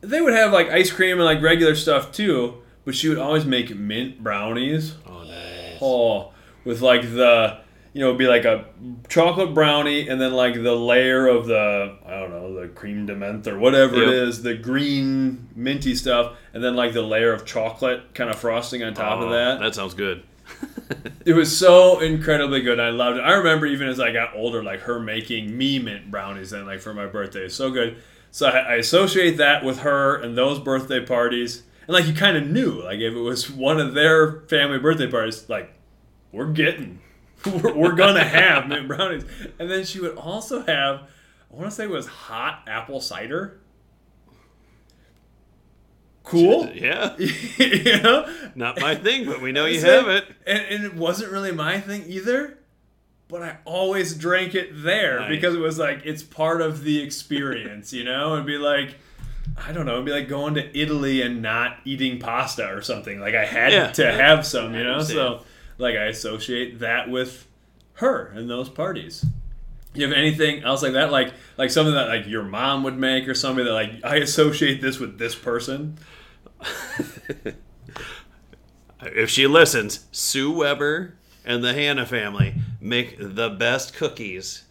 [0.00, 3.44] they would have like ice cream and like regular stuff too, but she would always
[3.44, 4.94] make mint brownies.
[5.06, 5.78] Oh, nice.
[5.80, 6.32] Oh,
[6.64, 7.60] with like the
[7.92, 8.64] you know, it'd be like a
[9.08, 13.14] chocolate brownie and then like the layer of the I don't know the crème de
[13.16, 14.28] menthe or whatever it Yep.
[14.28, 18.82] is, the green minty stuff, and then like the layer of chocolate kind of frosting
[18.82, 19.60] on top of Oh, that.
[19.60, 20.22] That sounds good.
[21.24, 22.80] It was so incredibly good.
[22.80, 23.20] I loved it.
[23.20, 26.80] I remember even as I got older, like her making me mint brownies then, like
[26.80, 27.48] for my birthday.
[27.48, 27.98] So good.
[28.32, 31.62] So I, I associate that with her and those birthday parties.
[31.86, 35.06] And like you kind of knew, like if it was one of their family birthday
[35.08, 35.72] parties, like
[36.32, 37.00] we're getting,
[37.46, 39.24] we're, we're gonna have mint brownies.
[39.58, 41.02] And then she would also have,
[41.50, 43.60] I want to say it was hot apple cider.
[46.22, 46.70] Cool.
[46.74, 47.16] Yeah.
[47.18, 48.32] you know?
[48.54, 50.24] Not my thing, but we know you have it.
[50.46, 52.58] And, and it wasn't really my thing either,
[53.28, 55.28] but I always drank it there Nice.
[55.30, 58.34] because it was like it's part of the experience, you know?
[58.34, 58.96] And be like,
[59.56, 63.18] I don't know, it'd be like going to Italy and not eating pasta or something.
[63.18, 63.90] Like I had Yeah.
[63.92, 65.02] to have some, you know?
[65.02, 65.42] So
[65.80, 67.46] like I associate that with
[67.94, 69.24] her and those parties.
[69.92, 73.26] You have anything else like that, like like something that like your mom would make,
[73.26, 75.98] or something that like I associate this with this person?
[79.02, 81.14] If she listens, Sue Weber
[81.44, 84.64] and the Hannah family make the best cookies.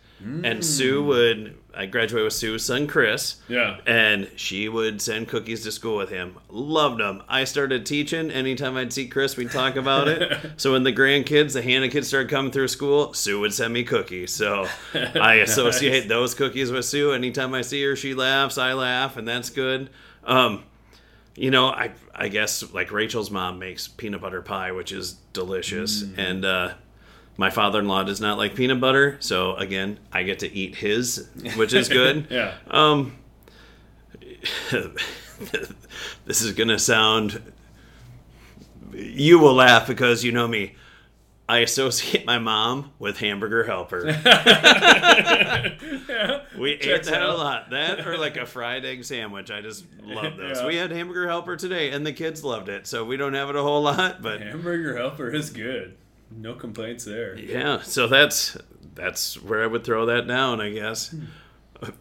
[0.43, 1.07] And Sue hmm.
[1.07, 3.35] would, I graduated with Sue's son Chris.
[3.47, 3.77] Yeah.
[3.85, 6.35] And she would send cookies to school with him.
[6.49, 7.23] Loved them.
[7.29, 8.31] I started teaching.
[8.31, 10.51] Anytime I'd see Chris, we'd talk about it.
[10.57, 13.83] so when the grandkids, the Hannah kids started coming through school, Sue would send me
[13.83, 14.31] cookies.
[14.31, 17.13] So I associate those cookies with Sue.
[17.13, 19.89] Anytime I see her, she laughs, I laugh, and that's good.
[20.23, 20.63] Um,
[21.35, 26.03] you know, I I guess like Rachel's mom makes peanut butter pie, which is delicious,
[26.17, 26.73] and uh,
[27.39, 31.73] my father-in-law does not like peanut butter, so again, I get to eat his, which
[31.73, 32.27] is good.
[32.29, 32.53] Yeah.
[32.69, 33.15] Um,
[36.25, 37.41] this is gonna sound.
[38.93, 40.75] You will laugh because you know me.
[41.47, 44.03] I associate my mom with Hamburger Helper.
[46.57, 47.69] We ate that a lot.
[47.69, 49.49] That or like a fried egg sandwich.
[49.49, 50.57] I just love those.
[50.57, 50.67] Yeah.
[50.67, 52.85] We had Hamburger Helper today, and the kids loved it.
[52.85, 55.95] So we don't have it a whole lot, but Hamburger helper is good.
[56.31, 57.37] No complaints there.
[57.37, 57.81] yeah.
[57.81, 58.57] So that's
[58.95, 60.61] that's where I would throw that down.
[60.61, 61.13] I guess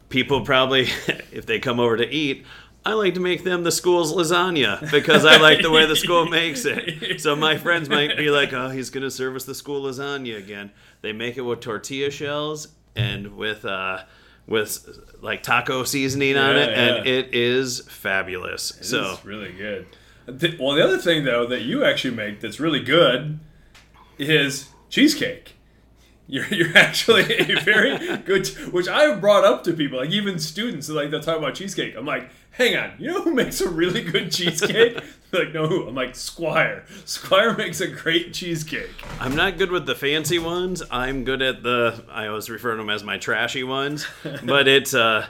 [0.09, 0.83] people probably,
[1.33, 2.45] if they come over to eat.
[2.87, 6.25] I like to make them the school's lasagna because I like the way the school
[6.31, 7.21] makes it.
[7.21, 10.39] So my friends might be like, "Oh, he's going to serve us the school lasagna
[10.39, 10.71] again."
[11.03, 14.05] They make it with tortilla shells and with uh,
[14.47, 14.89] with
[15.21, 18.79] like taco seasoning on Yeah, it, and it is fabulous.
[18.81, 19.87] so It's really good.
[20.59, 23.39] Well, the other thing though that you actually make that's really good
[24.19, 25.55] is cheesecake.
[26.31, 30.89] You're, you're actually a very good, which I've brought up to people, like even students,
[30.91, 31.95] like they'll talk about cheesecake.
[31.97, 35.01] I'm like, hang on, you know who makes a really good cheesecake?
[35.31, 35.87] They're like, no, who?
[35.87, 36.85] I'm like, Squire.
[37.05, 38.91] Squire makes a great cheesecake.
[39.21, 40.83] I'm not good with the fancy ones.
[40.91, 44.07] I'm good at the I always refer to them as my trashy ones.
[44.45, 45.27] But it's uh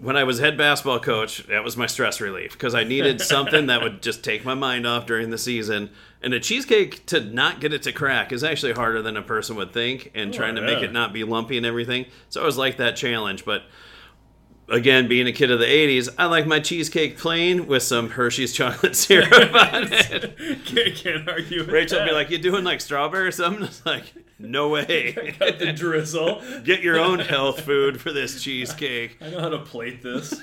[0.00, 3.66] when I was head basketball coach, that was my stress relief because I needed something
[3.66, 5.90] that would just take my mind off during the season.
[6.20, 9.54] And a cheesecake to not get it to crack is actually harder than a person
[9.56, 12.06] would think, and oh, trying to make it not be lumpy and everything.
[12.28, 13.44] So I always like that challenge.
[13.44, 13.62] But
[14.68, 18.52] again, being a kid of the '80s, I like my cheesecake plain with some Hershey's
[18.52, 20.36] chocolate syrup on it.
[20.64, 23.86] can't, can't argue with Rachel would be like, "You doing like strawberry or something?" It's
[23.86, 26.42] like, "No way." got the drizzle.
[26.64, 29.18] Get your own health food for this cheesecake.
[29.20, 30.34] I know how to plate this.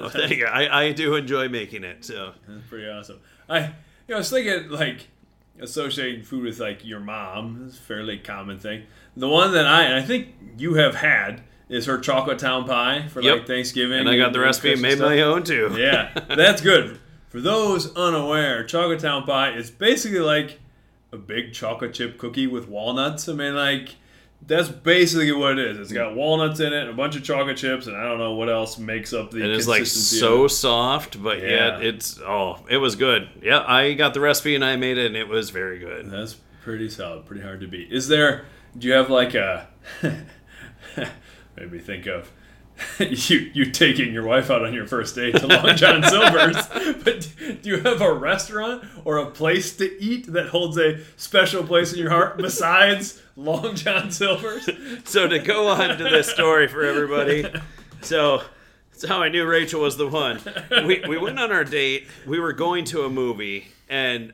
[0.00, 0.46] Oh, thank you.
[0.46, 2.04] I, I do enjoy making it.
[2.04, 3.20] So That's pretty awesome.
[3.48, 3.72] I,
[4.08, 5.08] know, I was thinking like
[5.60, 7.66] associating food with like your mom.
[7.68, 8.84] is a fairly common thing.
[9.16, 13.06] The one that I and I think you have had is her chocolate town pie
[13.08, 13.46] for like Yep.
[13.46, 14.00] Thanksgiving.
[14.00, 15.74] and I got the recipe and made my own too.
[15.78, 16.98] Yeah, that's good.
[17.28, 20.60] For those unaware, chocolate town pie is basically like
[21.12, 23.28] a big chocolate chip cookie with walnuts.
[23.28, 23.96] I mean, like
[24.46, 25.78] That's basically what it is.
[25.78, 25.96] It's hmm.
[25.96, 28.48] got walnuts in it, and a bunch of chocolate chips, and I don't know what
[28.48, 29.42] else makes up the.
[29.42, 31.78] It is like so soft, but Yeah.
[31.78, 33.28] yet it's oh, it was good.
[33.42, 36.10] Yeah, I got the recipe and I made it, and it was very good.
[36.10, 37.92] That's pretty solid, pretty hard to beat.
[37.92, 38.44] Is there?
[38.76, 39.68] Do you have like a?
[41.56, 42.30] made me think of
[42.98, 46.56] you you taking your wife out on your first date to Long John Silver's.
[47.04, 47.28] but
[47.62, 51.92] do you have a restaurant or a place to eat that holds a special place
[51.92, 54.68] in your heart besides Long John Silver's?
[55.04, 57.46] So to go on to this story for everybody,
[58.00, 58.42] so
[58.90, 60.40] that's how I knew Rachel was the one.
[60.70, 62.08] We we went on our date.
[62.26, 64.32] We were going to a movie, and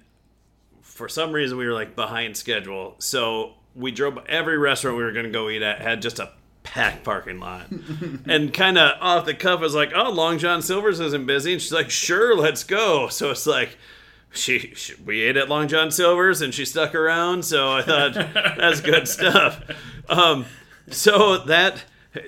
[0.81, 2.97] for some reason we were like behind schedule.
[2.99, 6.33] So we drove every restaurant we were going to go eat at had just a
[6.71, 7.67] packed parking lot,
[8.27, 11.61] and kind of off the cuff was like, "Oh, Long John Silver's isn't busy," and
[11.61, 13.77] she's like, "Sure, let's go." So it's like.
[14.33, 18.15] She, she we ate at Long John Silver's and she stuck around, so I thought
[18.15, 19.61] that's good stuff.
[20.09, 20.47] Um,
[20.89, 21.85] so that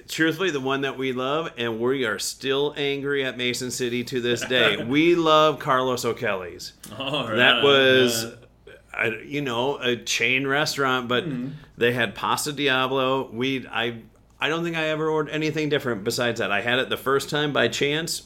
[0.08, 4.20] truthfully the one that we love and we are still angry at mason city to
[4.20, 9.08] this day we love carlos o'kelly's All right, that was yeah.
[9.24, 11.24] You know a chain restaurant but
[11.76, 14.02] they had pasta diablo we i
[14.42, 17.30] i don't think i ever ordered anything different besides that i had it the first
[17.30, 18.22] time by chance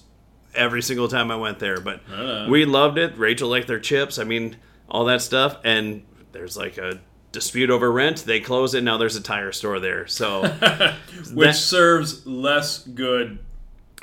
[0.54, 2.46] every single time i went there but Uh.
[2.48, 4.56] we loved it rachel liked their chips i mean
[4.88, 6.02] all that stuff and
[6.32, 7.00] there's like a
[7.32, 10.40] dispute over rent they close it now there's a tire store there so
[11.34, 13.38] which that- serves less good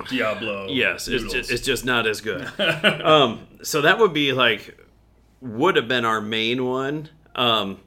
[0.09, 0.67] Diablo.
[0.69, 2.49] Yes, it's just, it's just not as good.
[2.59, 4.75] um, so that would be like
[5.39, 7.09] would have been our main one.
[7.35, 7.79] Um,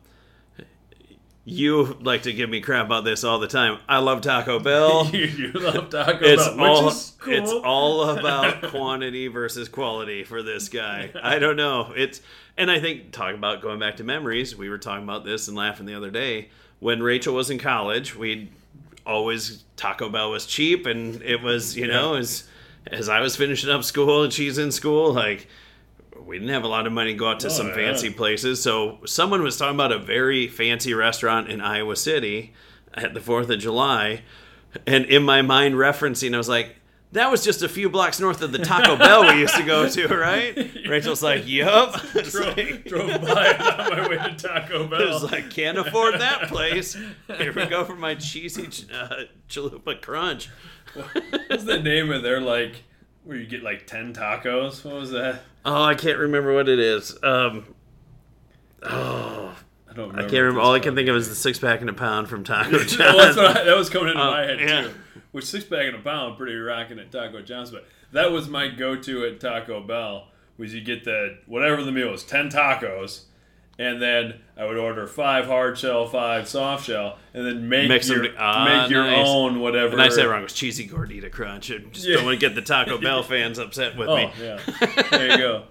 [1.48, 3.78] you like to give me crap about this all the time.
[3.88, 5.06] I love Taco Bell.
[5.12, 7.32] you, you love Taco It's Bell, all cool.
[7.32, 11.12] it's all about quantity versus quality for this guy.
[11.22, 11.92] I don't know.
[11.96, 12.20] It's
[12.59, 15.56] and I think talking about going back to memories, we were talking about this and
[15.56, 16.48] laughing the other day
[16.80, 18.16] when Rachel was in college.
[18.16, 18.48] We'd
[19.06, 22.48] always Taco Bell was cheap and it was you know as
[22.88, 25.46] as I was finishing up school and she's in school like.
[26.26, 27.74] We didn't have a lot of money to go out to Oh, some yeah.
[27.74, 32.52] fancy places, so someone was talking about a very fancy restaurant in Iowa City
[32.94, 34.22] at the Fourth of July,
[34.86, 36.76] and in my mind referencing, I was like,
[37.12, 39.88] "That was just a few blocks north of the Taco Bell we used to go
[39.88, 40.56] to, right?"
[40.88, 45.02] Rachel's like, "Yup." Drove, like, drove by on my way to Taco Bell.
[45.02, 46.96] I was like, "Can't afford that place."
[47.38, 50.48] Here we go for my cheesy ch- uh, chalupa crunch.
[51.48, 52.82] What's the name of their like
[53.26, 54.84] where you get like ten tacos?
[54.84, 55.40] What was that?
[55.64, 57.16] Oh, I can't remember what it is.
[57.22, 57.74] Um,
[58.82, 59.54] oh,
[59.90, 60.08] I don't.
[60.08, 60.60] Remember I can't remember.
[60.60, 62.84] All I can think of is the six pack and a pound from Taco Well,
[62.84, 63.36] John's.
[63.36, 64.82] what I- that was coming into Oh, my head yeah.
[64.82, 64.90] too.
[65.32, 68.68] Which six pack and a pound, pretty rocking at Taco John's, but that was my
[68.68, 70.28] go-to at Taco Bell.
[70.56, 73.24] Was you get the whatever the meal was, ten tacos,
[73.78, 78.08] and then I would order five hard shell, five soft shell, and then make Mix
[78.08, 79.26] them your to- ah, make your nice.
[79.28, 79.92] own whatever.
[79.92, 80.40] And I said wrong.
[80.40, 81.70] It was cheesy gordita crunch.
[81.70, 82.16] I just Yeah.
[82.16, 84.30] don't want to get the Taco Bell fans upset with Oh me.
[84.40, 84.58] yeah,
[85.10, 85.64] there you go.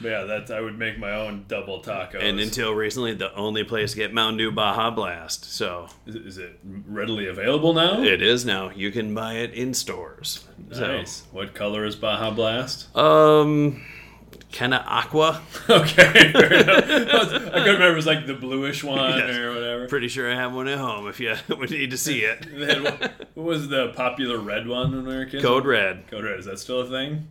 [0.00, 2.22] Yeah, that's I would make my own double tacos.
[2.22, 5.44] And until recently, the only place to get Mountain Dew Baja Blast.
[5.52, 8.00] So is, it- is it readily available now?
[8.00, 8.70] it is now.
[8.70, 10.46] You can buy it in stores.
[10.70, 11.24] Nice.
[11.32, 12.96] What color is Baja Blast?
[12.96, 13.82] Um,
[14.52, 15.42] kind of aqua.
[15.70, 16.88] Okay, fair enough.
[16.88, 17.92] I couldn't remember.
[17.92, 19.36] It was like the bluish one Yes.
[19.36, 19.86] or whatever.
[19.88, 22.44] Pretty sure I have one at home if you would need to see it.
[22.46, 25.44] Had what was the popular red one when we were kids?
[25.44, 26.06] Code Red.
[26.08, 26.38] Code Red.
[26.38, 27.28] Is that still a thing?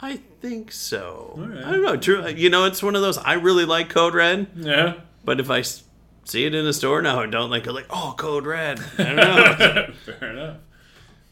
[0.00, 1.34] I think so.
[1.36, 1.64] right.
[1.64, 1.96] I don't know.
[1.96, 2.26] True.
[2.28, 3.18] You know, it's one of those.
[3.18, 4.94] I really like Code Red, Yeah.
[5.24, 7.72] but if I see it in a store now, I don't like it.
[7.72, 8.80] Like, oh, Code Red.
[8.98, 9.86] I don't know.
[10.06, 10.56] fair enough.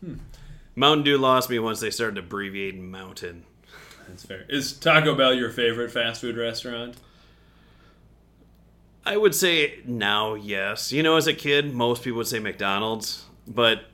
[0.04, 0.14] Hmm.
[0.74, 3.44] Mountain Dew lost me once they started abbreviating Mountain.
[4.08, 4.44] That's fair.
[4.48, 6.96] Is Taco Bell your favorite fast food restaurant?
[9.04, 10.92] I would say now, yes.
[10.92, 13.84] You know, as a kid, most people would say McDonald's, but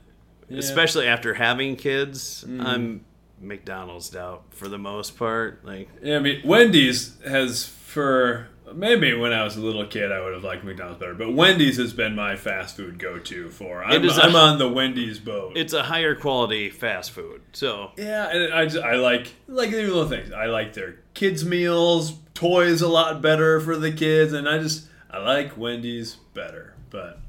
[0.50, 2.64] especially after having kids, mm.
[2.64, 3.04] I'm
[3.40, 5.64] McDonald's out for the most part.
[5.64, 10.20] Like, Yeah, I mean, Wendy's has for maybe when I was a little kid, I
[10.22, 13.84] would have liked McDonald's better, but Wendy's has been my fast food go-to for.
[13.84, 15.56] I'm, is a- I'm on the Wendy's boat.
[15.56, 17.42] it's a higher quality fast food.
[17.52, 20.32] So, Yeah, and I just, I like like the little things.
[20.32, 24.88] I like their kids meals, toys a lot better for the kids, and I just
[25.10, 26.74] I like Wendy's better.
[26.90, 27.20] But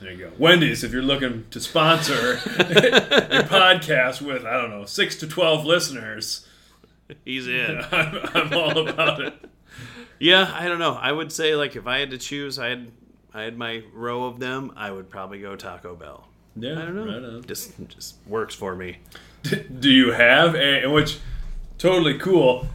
[0.00, 0.82] there you go, Wendy's.
[0.84, 6.46] If you're looking to sponsor a podcast with I don't know six to twelve listeners,
[7.24, 7.80] he's in.
[7.92, 9.43] I'm, I'm all about it.
[10.18, 10.94] Yeah, I don't know.
[10.94, 12.90] I would say like if I had to choose, I had
[13.32, 14.72] I had my row of them.
[14.76, 16.28] I would probably go Taco Bell.
[16.56, 17.36] Yeah, I don't know.
[17.36, 17.46] right.
[17.46, 18.98] Just just works for me.
[19.78, 21.18] Do you have a which
[21.78, 22.68] totally cool?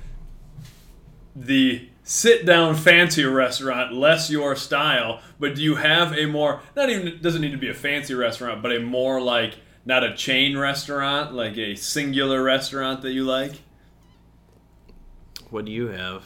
[1.35, 6.89] The sit down fancy restaurant, less your style, but do you have a more not
[6.89, 10.57] even doesn't need to be a fancy restaurant, but a more like not a chain
[10.57, 13.61] restaurant, like a singular restaurant that you like?
[15.49, 16.25] What do you have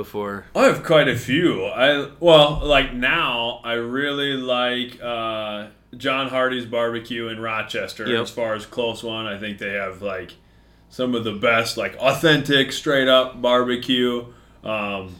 [0.00, 0.46] before?
[0.56, 1.64] I have quite a few.
[1.66, 8.06] I well, like now, I really like uh, John Hardy's barbecue in Rochester.
[8.06, 8.22] Yep.
[8.22, 10.32] As far as close one, I think they have like
[10.88, 14.26] some of the best, like authentic, straight up barbecue.
[14.64, 15.16] Um,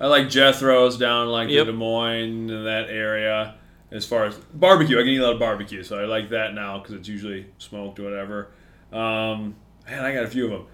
[0.00, 1.66] I like Jethro's down like Yep.
[1.66, 3.54] the Des Moines and that area.
[3.92, 6.52] As far as barbecue, I can eat a lot of barbecue, so I like that
[6.52, 8.48] now because it's usually smoked or whatever.
[8.92, 9.54] Um,
[9.86, 10.66] man, I got a few of them.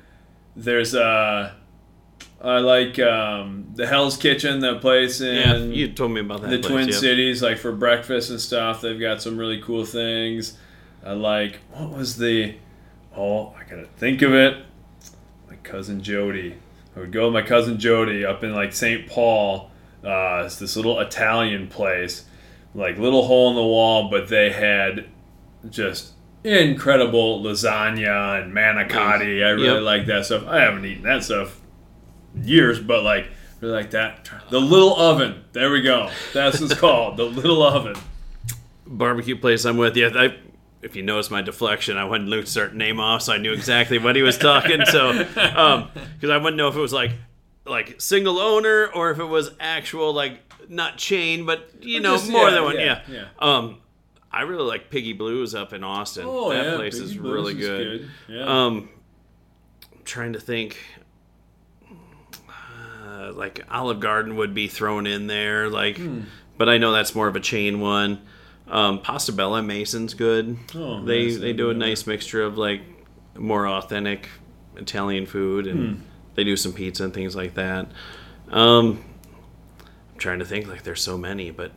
[0.57, 1.53] There's uh,
[2.43, 6.49] I like um, the Hell's Kitchen, that place in yeah, you told me about that.
[6.51, 6.93] the place, Twin.
[6.93, 8.81] Cities, like for breakfast and stuff.
[8.81, 10.57] They've got some really cool things.
[11.05, 12.55] I like what was the
[13.17, 14.57] oh I gotta think of it.
[15.49, 16.57] My cousin Jody.
[16.97, 19.07] I would go with my cousin Jody up in like St.
[19.07, 19.71] Paul.
[20.03, 22.25] Uh, it's this little Italian place,
[22.75, 25.07] like little hole in the wall, but they had
[25.69, 26.13] just
[26.43, 29.45] incredible lasagna and manicotti.
[29.45, 29.83] I really Yep.
[29.83, 30.47] like that stuff.
[30.47, 31.60] I haven't eaten that stuff
[32.35, 33.29] years, but like
[33.61, 34.29] really like that.
[34.51, 35.45] The little oven.
[35.53, 36.11] There we go.
[36.33, 37.17] That's what it's called.
[37.17, 37.95] The little oven.
[38.87, 39.97] barbecue place I'm with.
[39.97, 40.37] Yeah, I,
[40.83, 43.99] if you notice my deflection, I wouldn't Luke start name off, so I knew exactly
[43.99, 44.85] what he was talking.
[44.87, 47.13] So, because I wouldn't know if it was like
[47.67, 52.31] like single owner or if it was actual like not chain, but you know Just-
[52.31, 52.77] more yeah, than one.
[52.77, 53.25] yeah, Yeah, yeah.
[53.39, 53.79] Um,
[54.33, 56.25] I really like Piggy Blues up in Austin.
[56.27, 58.09] Oh that yeah, place is Blues really good.
[58.29, 58.45] Yeah.
[58.45, 58.89] Um,
[59.93, 60.79] I'm trying to think.
[63.21, 66.21] Uh, like Olive Garden would be thrown in there, like, Hmm.
[66.57, 68.21] but I know that's more of a chain one.
[68.69, 70.57] Um, Pasta Bella Mason's good.
[70.75, 71.39] Oh, they nice.
[71.39, 72.83] they do a nice mixture of like
[73.37, 74.29] more authentic
[74.77, 76.03] Italian food, and Hmm.
[76.35, 77.91] they do some pizza and things like that.
[78.51, 79.03] Um,
[80.13, 81.73] I'm trying to think like there's so many, but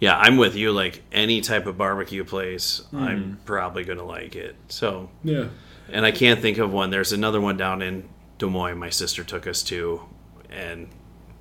[0.00, 0.72] yeah, I'm with you.
[0.72, 2.98] Like any type of barbecue place, Hmm.
[2.98, 4.56] I'm probably gonna like it.
[4.68, 5.46] So yeah.
[5.90, 6.90] and I can't think of one.
[6.90, 8.08] There's another one down in
[8.38, 8.78] Des Moines.
[8.78, 10.00] My sister took us to,
[10.52, 10.88] and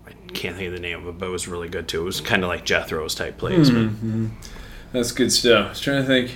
[0.08, 2.02] I can't think of the name of it, but it was really good too.
[2.02, 3.70] It was kind of like Jethro's type place.
[4.92, 5.66] That's good stuff.
[5.66, 6.32] I was trying to think.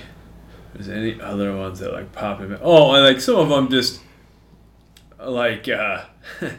[0.74, 2.56] If there's any other ones that like pop in?
[2.62, 4.00] Oh, and like some of them just
[5.18, 5.68] like.
[5.68, 6.04] uh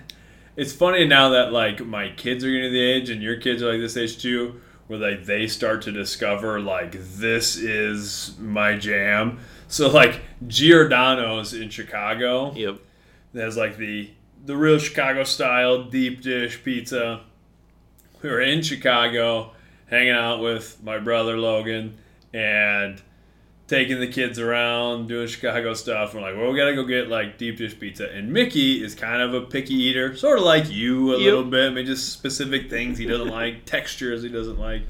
[0.58, 3.62] It's funny now that like my kids are getting to the age, and your kids
[3.62, 8.76] are like this age too, where like they start to discover like this is my
[8.76, 9.40] jam.
[9.68, 12.54] So like Giordano's in Chicago.
[12.56, 12.80] Yep.
[13.34, 14.10] There's like the
[14.48, 17.22] the real Chicago style deep dish pizza.
[18.24, 19.52] We were in Chicago
[19.88, 21.98] hanging out with my brother Logan
[22.34, 23.02] and
[23.68, 26.14] taking the kids around doing Chicago stuff.
[26.16, 28.10] We're like, well, we gotta go get like deep dish pizza.
[28.10, 31.26] And Mickey is kind of a picky eater, sort of like you a Yep.
[31.26, 31.72] little bit.
[31.72, 34.84] I mean, just specific things he doesn't like, textures he doesn't like.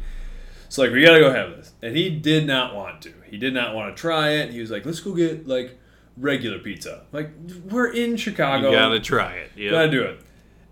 [0.69, 3.13] So like, we gotta go have this, and he did not want to.
[3.25, 4.51] He did not want to try it.
[4.51, 5.79] He was like, let's go get like
[6.17, 7.03] regular pizza.
[7.11, 7.31] Like
[7.69, 8.69] we're in Chicago.
[8.69, 9.51] You gotta try it.
[9.55, 9.71] Yeah.
[9.71, 10.19] Gotta do it.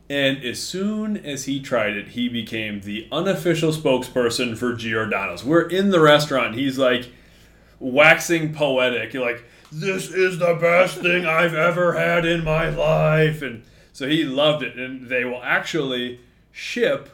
[0.09, 5.43] And as soon as he tried it, he became the unofficial spokesperson for Giordano's.
[5.43, 6.55] We're in the restaurant.
[6.55, 7.09] He's like
[7.79, 9.13] waxing poetic.
[9.13, 13.41] You're like, this is the best thing I've ever had in my life.
[13.41, 14.77] And so he loved it.
[14.77, 16.19] And they will actually
[16.51, 17.09] ship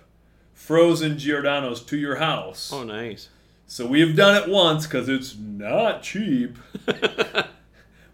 [0.54, 2.72] frozen Giordano's to your house.
[2.74, 3.30] Oh, nice.
[3.68, 6.58] So we've done it once because it's not cheap.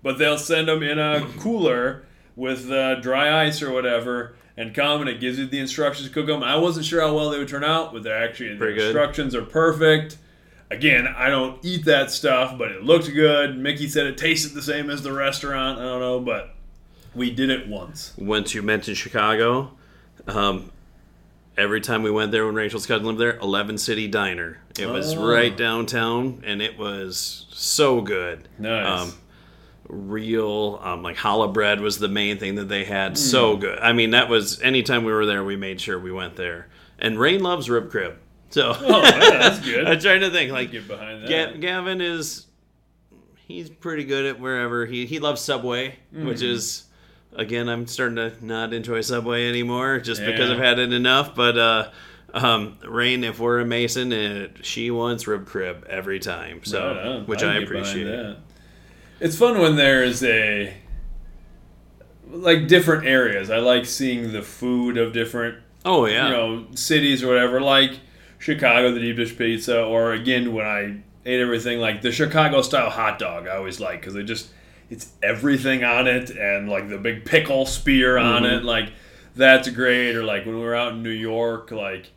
[0.07, 2.05] but they'll send them in a cooler
[2.37, 6.13] with uh, dry ice or whatever and come and it gives you the instructions to
[6.13, 6.41] cook them.
[6.43, 8.85] I wasn't sure how well they would turn out, but they're actually the Pretty good.
[8.85, 10.17] instructions are perfect.
[10.71, 13.57] Again, I don't eat that stuff, but it looked good.
[13.57, 15.77] Mickey said it tasted the same as the restaurant.
[15.79, 16.55] I don't know, but
[17.13, 18.13] we did it once.
[18.17, 19.73] Once you mentioned Chicago,
[20.25, 20.71] um,
[21.57, 24.59] every time we went there when Rachel's cousin lived there, Eleven City Diner.
[24.79, 25.27] It was Oh.
[25.27, 28.47] right downtown, and it was so good.
[28.57, 29.01] Nice.
[29.01, 29.13] Um,
[29.88, 33.17] real um, like challah bread was the main thing that they had.
[33.17, 33.79] So good.
[33.79, 36.67] I mean, that was anytime we were there, we made sure we went there.
[36.99, 38.17] And Rain loves rib crib.
[38.49, 39.88] So Oh, yeah, that's good.
[39.88, 41.29] I'm trying to think like Get behind that.
[41.29, 42.45] Ga- Gavin is
[43.47, 46.45] he's pretty good at wherever he he loves Subway, which Mm-hmm.
[46.45, 46.83] is
[47.35, 51.35] again I'm starting to not enjoy Subway anymore just because I've had it enough.
[51.35, 51.89] But uh,
[52.33, 57.27] um, Rain, if we're in Mason, uh, she wants rib crib every time, so Right
[57.27, 58.38] which I behind appreciate.
[59.20, 60.74] It's fun when there's a
[62.30, 63.49] like different areas.
[63.49, 67.61] I like seeing the food of different Oh yeah, you know cities or whatever.
[67.61, 67.99] Like
[68.39, 72.89] Chicago, the deep dish pizza, or again when I ate everything like the Chicago style
[72.89, 73.47] hot dog.
[73.47, 74.49] I always like because it just
[74.89, 78.55] it's everything on it and like the big pickle spear on Mm-hmm.
[78.57, 78.63] it.
[78.63, 78.91] Like
[79.36, 80.15] that's great.
[80.15, 82.11] Or like when we were out in New York, like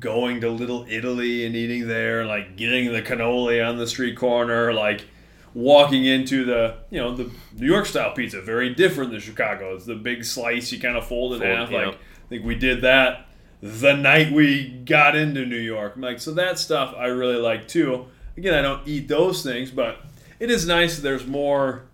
[0.00, 4.72] going to Little Italy and eating there, like getting the cannoli on the street corner,
[4.72, 5.04] like
[5.56, 9.74] walking into the you know the New York style pizza, very different than Chicago.
[9.74, 11.70] It's the big slice you kind of fold it in half.
[11.70, 13.26] Like I think we did that
[13.62, 15.94] the night we got into New York.
[15.96, 18.06] I'm Like so that stuff I really like too.
[18.36, 20.02] Again, I don't eat those things, but
[20.38, 20.96] it is nice.
[20.96, 21.84] that There's more.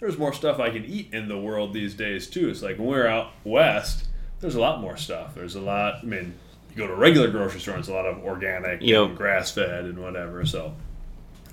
[0.00, 2.48] There's more stuff I can eat in the world these days too.
[2.48, 4.06] It's like when we're out west,
[4.40, 5.34] there's a lot more stuff.
[5.34, 5.96] There's a lot.
[6.02, 6.34] I mean,
[6.70, 9.08] you go to a regular grocery store, it's a lot of organic, Yep.
[9.10, 10.44] and grass fed, and whatever.
[10.44, 10.74] So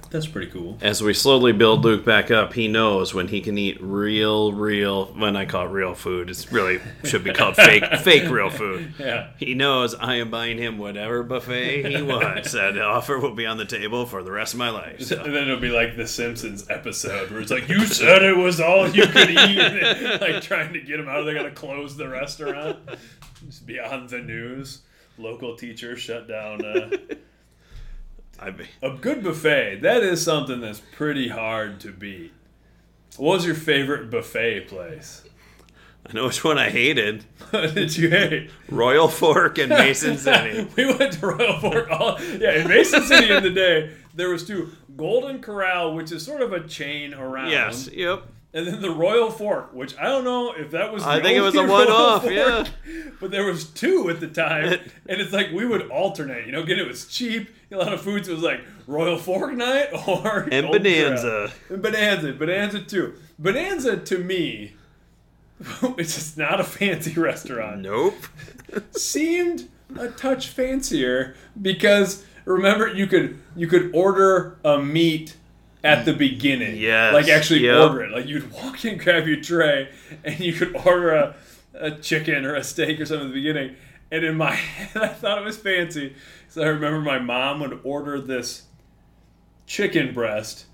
[0.09, 0.77] that's pretty cool.
[0.81, 5.05] As we slowly build Luke back up, he knows when he can eat real, real.
[5.07, 8.93] When I call it real food, it's really should be called fake, fake real food.
[8.97, 9.29] Yeah.
[9.37, 12.53] He knows I am buying him whatever buffet he wants.
[12.53, 15.01] That offer will be on the table for the rest of my life.
[15.01, 15.21] So.
[15.21, 18.59] And then it'll be like the Simpsons episode where it's like, "You said it was
[18.59, 19.57] all you could eat,"
[20.21, 21.23] like trying to get him out.
[21.25, 22.77] They're gonna close the restaurant.
[23.45, 24.81] Just beyond the news.
[25.17, 26.63] Local teacher shut down.
[26.65, 26.89] Uh,
[28.41, 29.81] I mean, a good buffet.
[29.81, 32.33] That is something that's pretty hard to beat.
[33.17, 35.23] What was your favorite buffet place?
[36.07, 37.25] I know which one I hated.
[37.49, 38.49] What did you hate?
[38.69, 40.67] Royal Fork and Mason City.
[40.75, 41.91] we went to Royal Fork.
[41.91, 46.25] All, yeah, in Mason City in the day, there was two Golden Corral, which is
[46.25, 47.51] sort of a chain around.
[47.51, 47.89] Yes.
[47.91, 48.23] Yep.
[48.51, 51.03] And then the Royal Fork, which I don't know if that was.
[51.03, 52.65] The I think it was a one-off, yeah.
[53.19, 56.47] But there was two at the time, and it's like we would alternate.
[56.47, 57.49] You know, again, it was cheap.
[57.71, 58.27] A lot of foods.
[58.27, 61.51] Was like Royal Fork night or And Bonanza.
[61.69, 63.13] And Bonanza, Bonanza too.
[63.37, 64.73] Bonanza to me,
[65.97, 68.15] it's just not a fancy restaurant Nope.
[68.91, 69.67] seemed
[69.97, 75.35] a touch fancier because remember you could you could order a meat
[75.83, 76.77] at the beginning.
[76.77, 77.89] Yes, Like actually yep.
[77.89, 78.11] order it.
[78.11, 79.89] Like you'd walk in, grab your tray,
[80.23, 81.35] and you could order a,
[81.73, 83.75] a chicken or a steak or something at the beginning.
[84.11, 86.15] And in my head, I thought it was fancy.
[86.47, 88.63] So I remember my mom would order this
[89.65, 90.65] chicken breast,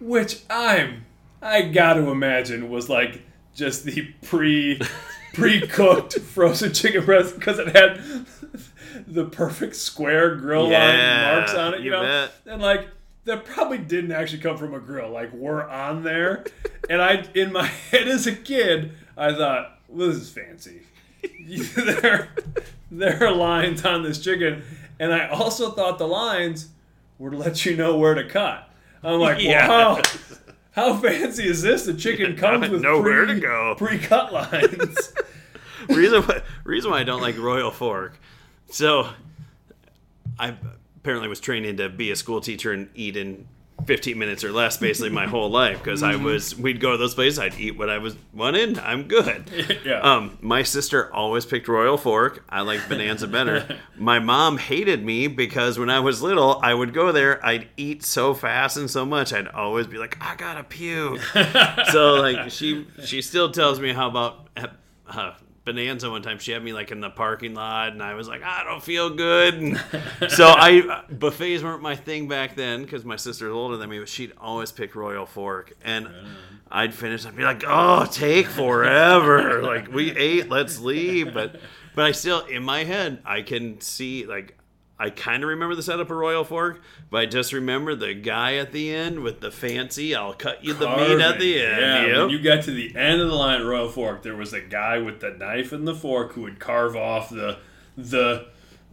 [0.00, 1.04] which I'm
[1.42, 3.22] I got to imagine was like
[3.54, 4.80] just the pre
[5.34, 8.00] pre cooked frozen chicken breast because it had
[9.06, 12.32] the perfect square grill line Yeah, marks on it, you, you know, bet.
[12.46, 12.88] and like
[13.24, 15.10] that probably didn't actually come from a grill.
[15.10, 16.44] Like we're on there,
[16.90, 20.82] and I in my head as a kid, I thought, well, this is fancy.
[21.76, 22.28] there,
[22.90, 24.62] there are lines on this chicken,
[24.98, 26.68] and I also thought the lines
[27.18, 28.68] were to let you know where to cut.
[29.02, 29.68] I'm like, Yeah.
[29.68, 30.02] wow,
[30.72, 31.84] how fancy is this?
[31.86, 33.74] The chicken comes with Know where pre, to go.
[33.76, 35.12] pre-cut lines.
[35.88, 38.18] reason why, reason why I don't like Royal Fork.
[38.70, 39.08] So,
[40.38, 40.54] I
[40.96, 43.46] apparently was training to be a school teacher in eat in
[43.86, 45.78] 15 minutes or less, basically my whole life.
[45.78, 48.78] Because I was, we'd go to those places, I'd eat what I was wanted.
[48.78, 49.44] I'm good.
[49.84, 50.00] yeah.
[50.00, 52.44] Um, my sister always picked Royal Fork.
[52.48, 53.78] I like Bonanza better.
[53.96, 57.44] my mom hated me because when I was little, I would go there.
[57.44, 59.32] I'd eat so fast and so much.
[59.32, 61.20] I'd always be like, I gotta puke.
[61.90, 64.48] so like she she still tells me how about
[65.08, 65.32] uh,
[65.64, 66.38] Bonanza one time.
[66.38, 69.10] She had me like in the parking lot, and I was like, I don't feel
[69.10, 69.54] good.
[69.54, 69.76] And
[70.28, 73.98] so I buffets weren't my thing back then because my sister's older than me.
[73.98, 76.08] But she'd always pick Royal Fork, and
[76.70, 77.26] I'd finish.
[77.26, 79.62] I'd be like, Oh, take forever.
[79.62, 81.34] like we ate, let's leave.
[81.34, 81.60] But
[81.94, 84.56] but I still in my head I can see like.
[85.00, 86.80] I kind of remember the setup of Royal Fork,
[87.10, 90.74] but I just remember the guy at the end with the fancy, I'll cut you
[90.74, 91.80] the meat at the end.
[91.80, 92.16] Yeah, Yep.
[92.18, 94.60] when you got to the end of the line at Royal Fork, there was a
[94.60, 97.56] guy with the knife and the fork who would carve off the
[97.96, 98.46] the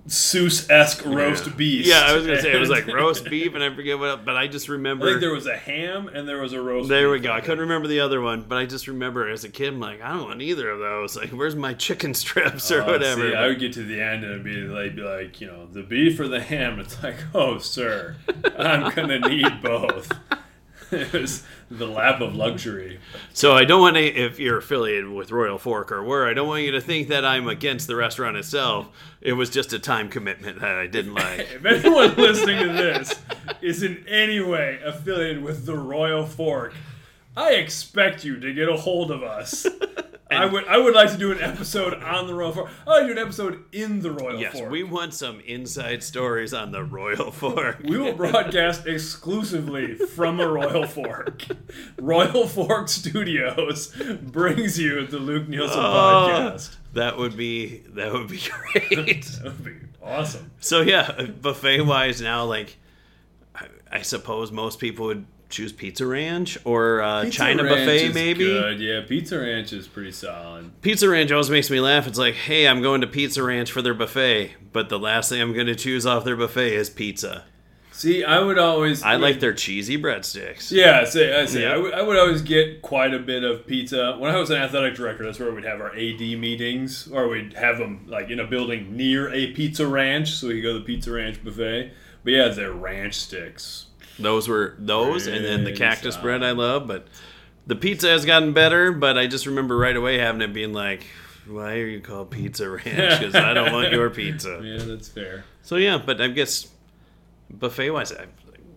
[0.08, 1.86] Seuss esque roast beef.
[1.86, 4.38] Yeah, I was gonna say it was like roast beef, and I forget what, but
[4.38, 5.06] I just remember.
[5.06, 6.88] I think there was a ham and there was a roast.
[6.88, 7.32] there we go.
[7.34, 10.02] I couldn't remember the other one, but I just remember as a kid, I'm like,
[10.02, 11.18] I don't want either of those.
[11.18, 13.30] Like, where's my chicken strips or Oh, whatever?
[13.32, 15.68] see, I would get to the end and it'd be like, be like, you know,
[15.72, 16.80] the beef or the ham.
[16.80, 18.16] It's like, oh, sir,
[18.58, 20.10] I'm gonna need both.
[20.92, 23.00] it was the lap of luxury.
[23.34, 26.48] so I don't want to, if you're affiliated with Royal Fork or where, I don't
[26.48, 28.88] want you to think that I'm against the restaurant itself.
[29.22, 31.40] It was just a time commitment that I didn't like.
[31.40, 33.20] If anyone listening to this
[33.62, 36.74] is in any way affiliated with the Royal Fork,
[37.38, 39.66] I expect you to get a hold of us.
[40.30, 42.70] I would I would like to do an episode on the Royal Fork.
[42.86, 44.70] I like to do an episode in the Royal Yes, Fork.
[44.70, 47.80] we want some inside stories on the Royal Fork.
[47.86, 51.46] We will broadcast exclusively from a Royal Fork.
[51.98, 56.76] Royal Fork Studios brings you the Luke Nielsen Oh, podcast.
[56.94, 58.42] that would be that would be
[58.74, 59.24] great.
[59.26, 60.52] That would be awesome.
[60.60, 62.76] So yeah, buffet wise now, like
[63.56, 68.06] I, I suppose most people would choose Pizza Ranch or uh, Pizza China Ranch Buffet,
[68.08, 68.46] is maybe.
[68.46, 69.02] Good, yeah.
[69.08, 70.82] Pizza Ranch is pretty solid.
[70.82, 72.08] Pizza Ranch always makes me laugh.
[72.08, 75.42] It's like, hey, I'm going to Pizza Ranch for their buffet, but the last thing
[75.42, 77.46] I'm going to choose off their buffet is pizza.
[77.94, 79.02] See, I would always.
[79.02, 80.72] I like their cheesy breadsticks.
[80.72, 81.74] Yeah, say, I say, Yeah.
[81.74, 84.16] I would- I would always get quite a bit of pizza.
[84.20, 87.54] When I was an athletic director, that's where we'd have our AD meetings, or we'd
[87.54, 90.80] have them like in a building near a pizza ranch, so we could go to
[90.80, 91.92] the pizza ranch buffet.
[92.24, 93.87] But yeah, their ranch sticks.
[94.20, 97.08] Those were those, and then the cactus bread I love, but
[97.68, 98.92] the pizza has gotten better.
[98.92, 101.06] But I just remember right away having it being like,
[101.48, 103.20] why are you called Pizza Ranch?
[103.20, 104.60] Because I don't want your pizza.
[104.64, 105.44] Yeah, that's fair.
[105.62, 106.68] So yeah, but I guess
[107.50, 108.12] buffet wise,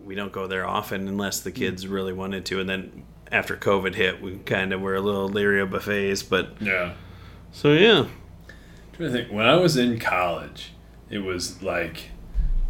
[0.03, 1.91] we don't go there often unless the kids Hmm.
[1.93, 2.59] really wanted to.
[2.59, 6.21] And then after COVID hit, we kind of were a little leery of buffets.
[6.23, 6.93] But Yeah.
[7.51, 8.05] so yeah,
[8.93, 9.31] trying to think.
[9.31, 10.73] When I was in college,
[11.09, 12.11] it was like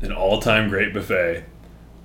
[0.02, 1.46] an all-time great buffet.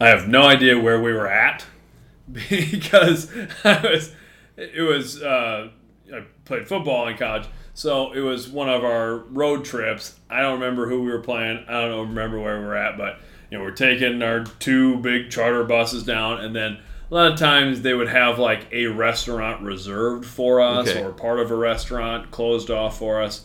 [0.00, 1.64] I have no idea where we were at
[2.32, 3.30] because
[3.64, 4.12] I was.
[4.56, 5.22] It was.
[5.22, 5.68] Uh,
[6.12, 10.18] I played football in college, so it was one of our road trips.
[10.30, 11.64] I don't remember who we were playing.
[11.68, 13.18] I don't remember where we were at, but
[13.50, 16.78] you know, we're taking our two big charter buses down, and then
[17.10, 21.02] a lot of times they would have like a restaurant reserved for us, Okay.
[21.02, 23.44] or part of a restaurant closed off for us.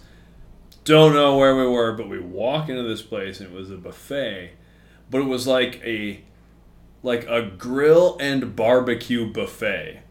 [0.83, 3.75] Don't know where we were, but we walk into this place and it was a
[3.77, 4.51] buffet,
[5.11, 6.21] but it was like a
[7.03, 10.01] like a grill and barbecue buffet.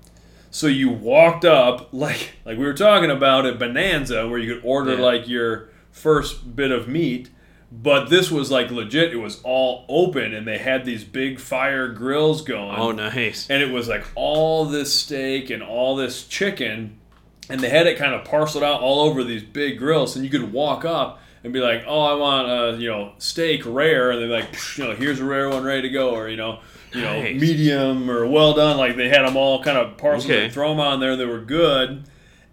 [0.50, 4.64] So you walked up like like we were talking about at Bonanza where you could
[4.64, 5.00] order Yeah.
[5.04, 7.30] like your first bit of meat,
[7.70, 9.12] but this was like legit.
[9.12, 13.48] It was all open and they had these big fire grills going oh nice.
[13.50, 16.96] and it was like all this steak and all this chicken
[17.48, 20.30] and they had it kind of parceled out all over these big grills and you
[20.30, 24.20] could walk up and be like oh i want a you know steak rare and
[24.20, 26.60] they're like you know here's a rare one ready to go or you know
[26.92, 27.40] you know Nice.
[27.40, 30.44] medium or well done like they had them all kind of parceled Okay.
[30.44, 32.04] and throw them on there they were good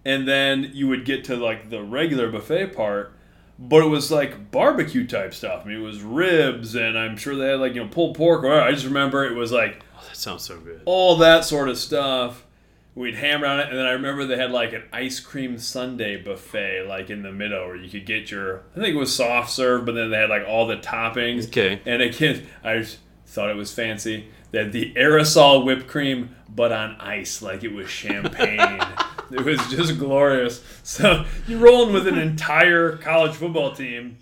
[0.05, 3.13] and then you would get to like the regular buffet part
[3.59, 7.35] but it was like barbecue type stuff i mean it was ribs and i'm sure
[7.35, 10.03] they had like you know pulled pork or i just remember it was like Oh,
[10.07, 10.81] that sounds so good.
[10.85, 12.45] all that sort of stuff.
[12.93, 16.17] We'd hammer on it, and then I remember they had like an ice cream sundae
[16.23, 19.49] buffet, like in the middle, where you could get your, I think it was soft
[19.51, 21.47] serve, but then they had like all the toppings.
[21.47, 21.79] Okay.
[21.85, 24.27] And again, I just thought it was fancy.
[24.51, 28.81] They had the aerosol whipped cream, but on ice, like it was champagne.
[29.31, 30.63] it was just glorious.
[30.83, 34.17] So you're rolling with an entire college football team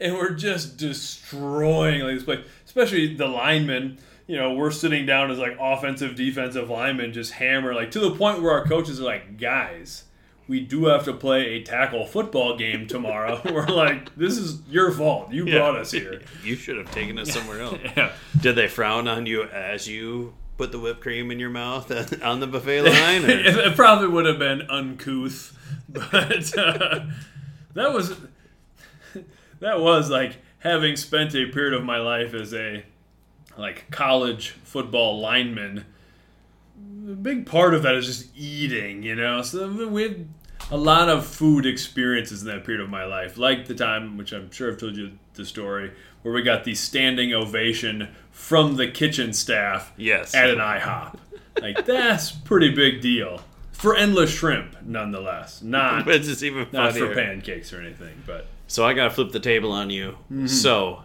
[0.00, 3.98] and we're just destroying like this place, especially the linemen.
[4.26, 8.12] You know, we're sitting down as like offensive, defensive linemen, just hammer like to the
[8.12, 10.04] point where our coaches are like, guys,
[10.50, 13.40] we do have to play a tackle football game tomorrow.
[13.52, 15.30] we're like, this is your fault.
[15.32, 16.22] You brought us here.
[16.42, 17.78] You should have taken us somewhere else.
[17.96, 18.12] Yeah.
[18.40, 21.92] Did they frown on you as you put the whipped cream in your mouth
[22.22, 23.24] on the buffet line?
[23.30, 25.56] It, it probably would have been uncouth,
[25.88, 27.06] but uh,
[27.74, 28.16] that was
[29.60, 32.84] that was like having spent a period of my life as a
[33.56, 35.84] like college football lineman.
[36.76, 39.42] A big part of that is just eating, you know.
[39.42, 40.28] So we had
[40.70, 44.32] a lot of food experiences in that period of my life, like the time, which
[44.32, 45.92] I'm sure I've told you the story,
[46.22, 50.34] where we got the standing ovation from the kitchen staff Yes.
[50.34, 51.16] at an IHOP.
[51.60, 53.42] Like that's pretty big deal
[53.72, 55.62] for endless shrimp, nonetheless.
[55.62, 57.08] Not it's just even not funnier.
[57.08, 60.12] for pancakes or anything, but So I gotta flip the table on you.
[60.30, 60.46] Mm-hmm.
[60.46, 61.02] So,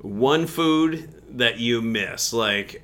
[0.00, 2.82] one food that you miss, like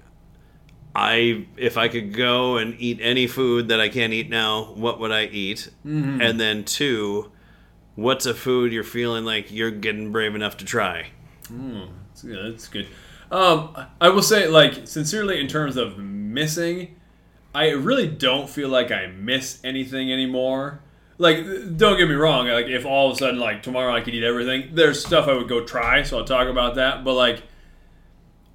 [0.98, 4.98] I, if I could go and eat any food that I can't eat now, what
[4.98, 5.68] would I eat?
[5.84, 6.22] Mm-hmm.
[6.22, 7.30] And then two,
[7.96, 11.08] what's a food you're feeling like you're getting brave enough to try?
[11.50, 12.54] That's good.
[12.54, 12.88] That's good.
[13.30, 16.96] Um, I will say, like, sincerely, in terms of missing,
[17.54, 20.80] I really don't feel like I miss anything anymore.
[21.18, 21.44] Like,
[21.76, 22.46] don't get me wrong.
[22.46, 25.34] Like, if all of a sudden, like, tomorrow I could eat everything, there's stuff I
[25.34, 27.04] would go try, so I'll talk about that.
[27.04, 27.42] But, like,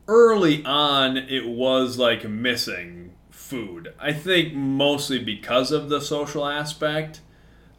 [0.07, 3.93] early on, it was, like, missing food.
[3.99, 7.21] I think mostly because of the social aspect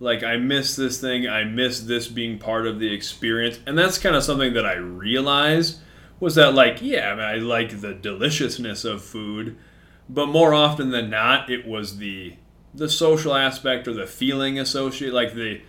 [0.03, 3.99] like I miss this thing, I miss this being part of the experience, and that's
[3.99, 5.79] kind of something that I realized
[6.19, 9.57] was that like yeah, I, mean, I like the deliciousness of food,
[10.09, 12.35] but more often than not, it was the
[12.75, 15.61] the social aspect or the feeling associated, like the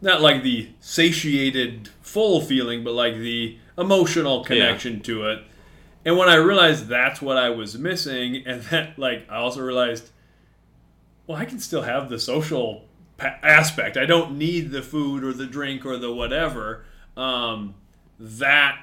[0.00, 5.44] not like the satiated full feeling, but like the emotional connection to it.
[6.04, 10.10] And when I realized that's what I was missing, and that like I also realized
[11.26, 12.84] well, I can still have the social
[13.16, 13.96] pa- aspect.
[13.96, 16.84] I don't need the food or the drink or the whatever.
[17.16, 17.74] Um,
[18.18, 18.78] that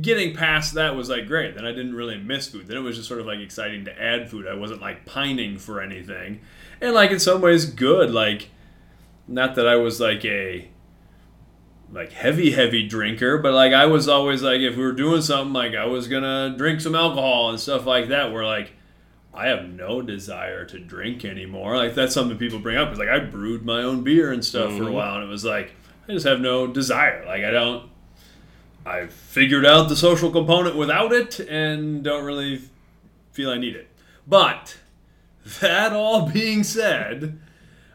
[0.00, 1.54] getting past that was like great.
[1.54, 2.66] Then I didn't really miss food.
[2.66, 4.46] Then it was just sort of like exciting to add food.
[4.46, 6.40] I wasn't like pining for anything,
[6.80, 8.10] and like in some ways good.
[8.10, 8.50] Like
[9.28, 10.68] not that I was like a
[11.92, 15.52] like heavy heavy drinker, but like I was always like if we were doing something
[15.52, 18.32] like I was gonna drink some alcohol and stuff like that.
[18.32, 18.72] Where like
[19.32, 21.76] I have no desire to drink anymore.
[21.76, 22.90] Like that's something people bring up.
[22.90, 24.92] It's like I brewed my own beer and stuff for a Mhm.
[24.92, 25.74] while, and it was like
[26.08, 27.24] I just have no desire.
[27.26, 27.90] Like I don't.
[28.86, 32.60] I figured out the social component without it, and don't really
[33.32, 33.88] feel I need it.
[34.26, 34.76] But
[35.60, 37.38] that all being said,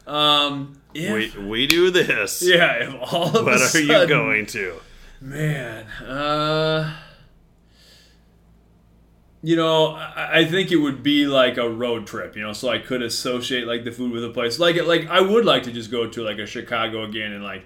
[0.06, 2.42] um, if, We, we do this.
[2.42, 4.74] yeah, if all of a What are sudden, you going to?
[5.20, 6.96] Man, uh,
[9.42, 12.36] you know, I, I think it would be like a road trip.
[12.36, 14.58] You know, so I could associate like the food with a place.
[14.58, 17.64] Like, like I would like to just go to like a Chicago again and like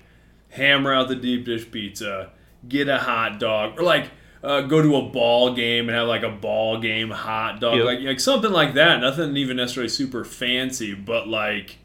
[0.51, 2.31] hammer out the deep dish pizza,
[2.69, 4.11] get a hot dog, or like.
[4.43, 7.87] Uh, go to a ball game and have like a ball game hot dog, Yep.
[7.87, 9.01] like like something like that.
[9.01, 11.79] Nothing even necessarily super fancy, but like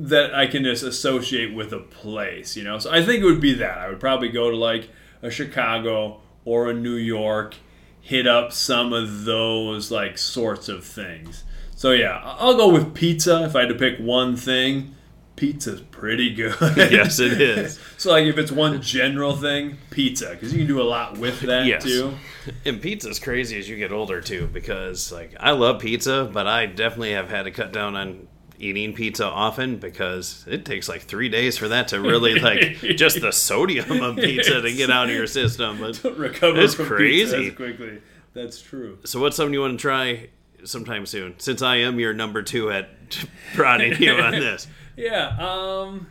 [0.00, 2.78] that I can just associate with a place, you know.
[2.78, 3.78] So I think it would be that.
[3.78, 4.88] I would probably go to like
[5.22, 7.54] a Chicago or a New York,
[8.00, 11.44] hit up some of those like sorts of things.
[11.76, 14.94] So yeah, I- I'll go with pizza if I had to pick one thing.
[15.36, 16.54] Pizza's pretty good.
[16.76, 17.78] Yes, it is.
[17.96, 21.40] so like if it's one general thing, pizza because you can do a lot with
[21.40, 21.82] that Yes.
[21.84, 22.14] too.
[22.64, 26.66] And pizza's crazy as you get older too, because like I love pizza, but I
[26.66, 28.26] definitely have had to cut down on
[28.62, 33.20] eating pizza often because it takes like three days for that to really like just
[33.20, 35.78] the sodium of pizza to get out of your system.
[35.80, 37.50] But Recover It's from crazy.
[37.50, 38.00] quickly.
[38.34, 38.98] That's true.
[39.04, 40.28] so what's something you want to try
[40.64, 41.34] sometime soon?
[41.38, 42.88] Since I am your number two at
[43.54, 44.66] prodding you on this.
[44.96, 45.36] Yeah.
[45.38, 46.06] Um.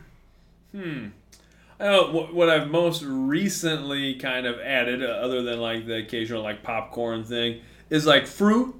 [0.72, 1.06] Hmm.
[1.80, 5.96] I know what, what I've most recently kind of added, uh, other than like the
[5.96, 8.74] occasional like popcorn thing, is like fruit.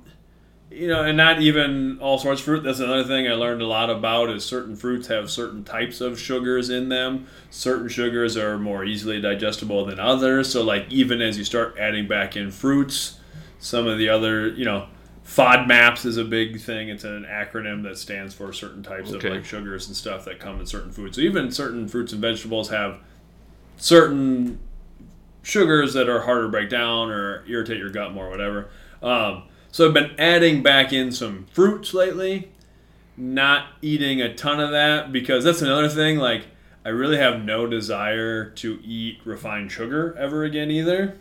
[0.73, 2.63] You know, and not even all sorts of fruit.
[2.63, 4.31] That's another thing I learned a lot about.
[4.31, 7.27] Is certain fruits have certain types of sugars in them.
[7.51, 10.51] Certain sugars are more easily digestible than others.
[10.51, 13.19] So, like, even as you start adding back in fruits,
[13.59, 14.87] some of the other, you know,
[15.27, 16.89] FODMAPs is a big thing.
[16.89, 19.29] It's an acronym that stands for certain types Okay.
[19.29, 21.17] of like sugars and stuff that come in certain foods.
[21.17, 22.99] So even certain fruits and vegetables have
[23.77, 24.59] certain
[25.43, 28.71] sugars that are harder to break down or irritate your gut more, whatever.
[29.03, 32.51] Um, so I've been adding back in some fruits lately.
[33.17, 36.19] Not eating a ton of that because that's another thing.
[36.19, 36.47] Like
[36.85, 41.19] I really have no desire to eat refined sugar ever again either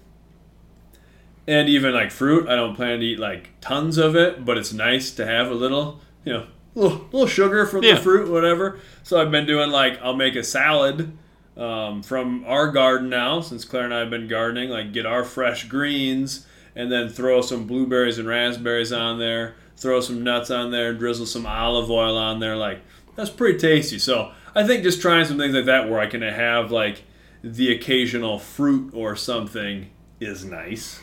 [1.47, 4.71] and even like fruit i don't plan to eat like tons of it but it's
[4.71, 6.45] nice to have a little you know
[6.75, 7.95] little, little sugar from Yeah.
[7.95, 11.11] the fruit whatever so i've been doing like i'll make a salad
[11.57, 15.23] um, from our garden now since claire and i have been gardening like get our
[15.23, 16.45] fresh greens
[16.75, 21.25] and then throw some blueberries and raspberries on there throw some nuts on there drizzle
[21.25, 22.81] some olive oil on there like
[23.15, 26.21] that's pretty tasty so i think just trying some things like that where i can
[26.21, 27.03] have like
[27.43, 30.99] the occasional fruit or something is nice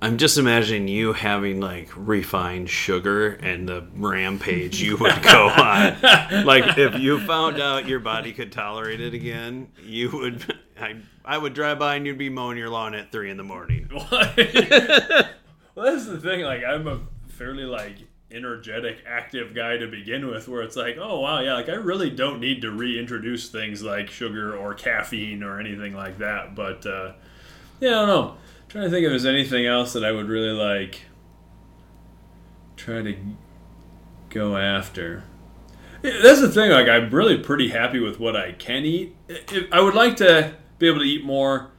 [0.00, 6.44] I'm just imagining you having like refined sugar and the rampage you would go on.
[6.44, 10.54] like if you found out your body could tolerate it again, you would.
[10.80, 10.96] I,
[11.28, 13.90] I would drive by and you'd be mowing your lawn at three in the morning.
[13.92, 14.08] well,
[15.76, 16.40] that's the thing.
[16.40, 17.96] Like, I'm a fairly like
[18.30, 20.48] energetic, active guy to begin with.
[20.48, 24.08] Where it's like, oh wow, yeah, like I really don't need to reintroduce things like
[24.08, 26.54] sugar or caffeine or anything like that.
[26.54, 27.12] But uh,
[27.78, 28.36] yeah, I don't know.
[28.70, 31.02] trying to think if there's anything else that I would really like
[32.76, 33.14] try to
[34.30, 35.24] go after.
[36.00, 36.70] That's the thing.
[36.70, 39.14] Like, I'm really pretty happy with what I can eat.
[39.70, 41.70] I would like to be able to eat more,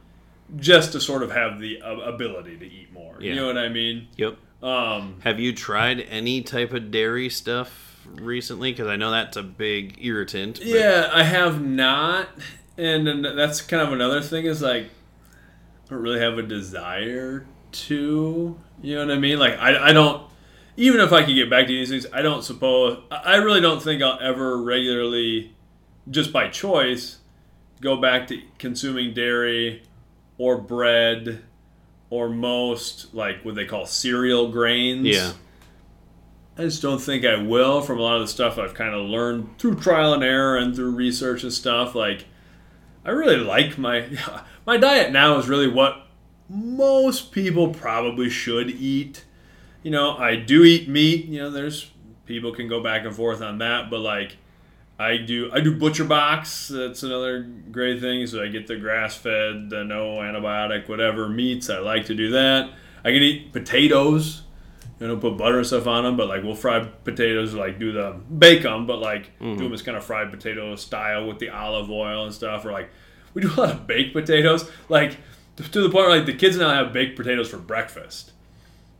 [0.56, 3.16] just to sort of have the uh, ability to eat more.
[3.20, 3.30] Yeah.
[3.30, 4.08] You know what I mean?
[4.16, 4.36] Yep.
[4.62, 8.72] Um, Have you tried any type of dairy stuff recently?
[8.72, 10.58] Because I know that's a big irritant.
[10.58, 12.28] but- yeah, I have not,
[12.76, 14.44] and then that's kind of another thing.
[14.46, 18.58] Is like, I don't really have a desire to.
[18.82, 19.38] You know what I mean?
[19.38, 20.28] Like, I, I don't.
[20.76, 22.98] Even if I could get back to these things, I don't suppose.
[23.10, 25.54] I really don't think I'll ever regularly,
[26.10, 27.18] just by choice,
[27.80, 29.82] go back to consuming dairy
[30.38, 31.42] or bread
[32.10, 35.06] or most like what they call cereal grains.
[35.06, 35.32] Yeah.
[36.58, 39.06] I just don't think I will from a lot of the stuff I've kind of
[39.06, 41.94] learned through trial and error and through research and stuff.
[41.94, 42.26] Like,
[43.04, 44.08] I really like my
[44.66, 46.06] my diet now is really what
[46.48, 49.24] most people probably should eat.
[49.82, 51.26] You know, I do eat meat.
[51.26, 51.90] You know, there's
[52.26, 54.36] people can go back and forth on that, but like,
[55.00, 56.68] I do I do butcher box.
[56.68, 58.26] That's another great thing.
[58.26, 61.70] So I get the grass fed, the no antibiotic, whatever meats.
[61.70, 62.70] I like to do that.
[63.02, 64.42] I can eat potatoes.
[64.98, 67.92] You know, put butter and stuff on them, but like we'll fry potatoes, like do
[67.92, 69.56] the bake them, but like mm.
[69.56, 72.66] do them as kind of fried potato style with the olive oil and stuff.
[72.66, 72.90] Or like
[73.32, 75.16] we do a lot of baked potatoes, like
[75.56, 78.32] to the point where like the kids now have baked potatoes for breakfast.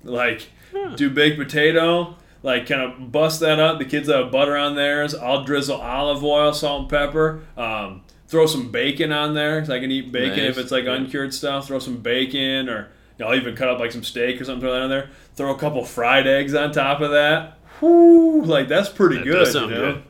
[0.02, 0.48] Like
[0.96, 3.78] do baked potato, like kind of bust that up.
[3.78, 5.14] The kids have butter on theirs.
[5.14, 7.40] I'll drizzle olive oil, salt and pepper.
[7.56, 10.50] Um, throw some bacon on there, so I can eat bacon Nice.
[10.50, 10.94] if it's like Yeah.
[10.94, 11.66] uncured stuff.
[11.66, 12.88] Throw some bacon, or
[13.18, 14.60] you know, I'll even cut up like some steak or something.
[14.60, 15.10] Throw that on there.
[15.34, 17.58] Throw a couple fried eggs on top of that.
[17.80, 19.54] Whoo, like that's pretty That good.
[19.54, 19.68] you know?
[19.68, 20.02] good.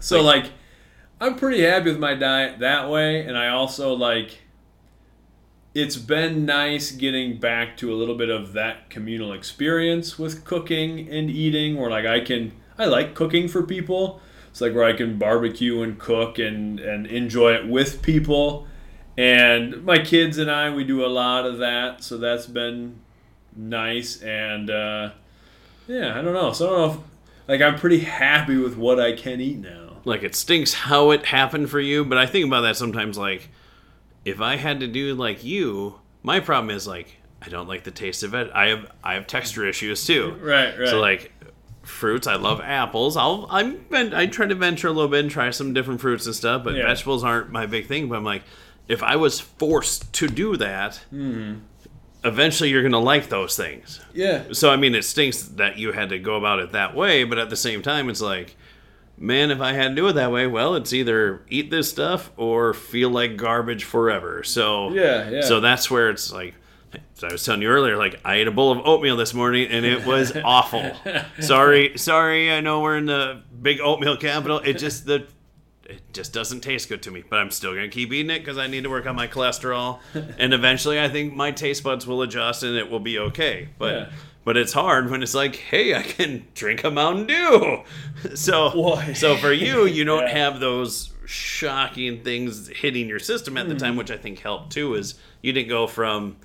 [0.00, 0.46] So like,
[1.20, 4.40] I'm pretty happy with my diet that way, and I also like.
[5.74, 11.08] It's been nice getting back to a little bit of that communal experience with cooking
[11.08, 14.20] and eating, where like I can, I like cooking for people.
[14.50, 18.68] It's like where I can barbecue and cook and and enjoy it with people.
[19.18, 23.00] And my kids and I, we do a lot of that, so that's been
[23.56, 24.22] nice.
[24.22, 25.10] And uh,
[25.88, 26.52] yeah, I don't know.
[26.52, 27.00] So I don't know if
[27.48, 29.96] like I'm pretty happy with what I can eat now.
[30.04, 33.48] like it stinks how it happened for you but i think about that sometimes like
[34.24, 37.90] if i had to do like you my problem is like i don't like the
[37.90, 40.88] taste of it i have i have texture issues too Right, right.
[40.88, 41.32] so like
[41.82, 45.50] fruits i love apples i'll i'm i try to venture a little bit and try
[45.50, 46.86] some different fruits and stuff but Yeah.
[46.86, 48.42] vegetables aren't my big thing but i'm like
[48.88, 51.56] if i was forced to do that Hmm.
[52.24, 56.08] eventually you're gonna like those things yeah, so I mean, it stinks that you had
[56.10, 58.56] to go about it that way, but at the same time, it's like,
[59.18, 62.30] man, if I had to do it that way, well, it's either eat this stuff
[62.36, 64.42] or feel like garbage forever.
[64.42, 65.40] So Yeah, yeah.
[65.42, 66.54] So that's where it's like.
[67.14, 69.68] So I was telling you earlier, like I ate a bowl of oatmeal this morning
[69.68, 70.92] and it was awful.
[71.40, 72.52] sorry, sorry.
[72.52, 74.58] I know we're in the big oatmeal capital.
[74.60, 75.26] It just the
[75.86, 77.24] it just doesn't taste good to me.
[77.28, 79.98] But I'm still gonna keep eating it because I need to work on my cholesterol,
[80.38, 83.68] and eventually I think my taste buds will adjust and it will be okay.
[83.76, 84.08] But Yeah.
[84.44, 87.82] But it's hard when it's like, hey, I can drink a Mountain Dew.
[88.34, 89.12] So Boy.
[89.14, 90.38] so for you, you don't Yeah.
[90.50, 93.84] have those shocking things hitting your system at the Mm-hmm.
[93.84, 94.94] time, which I think helped too.
[94.94, 96.36] Is you didn't go from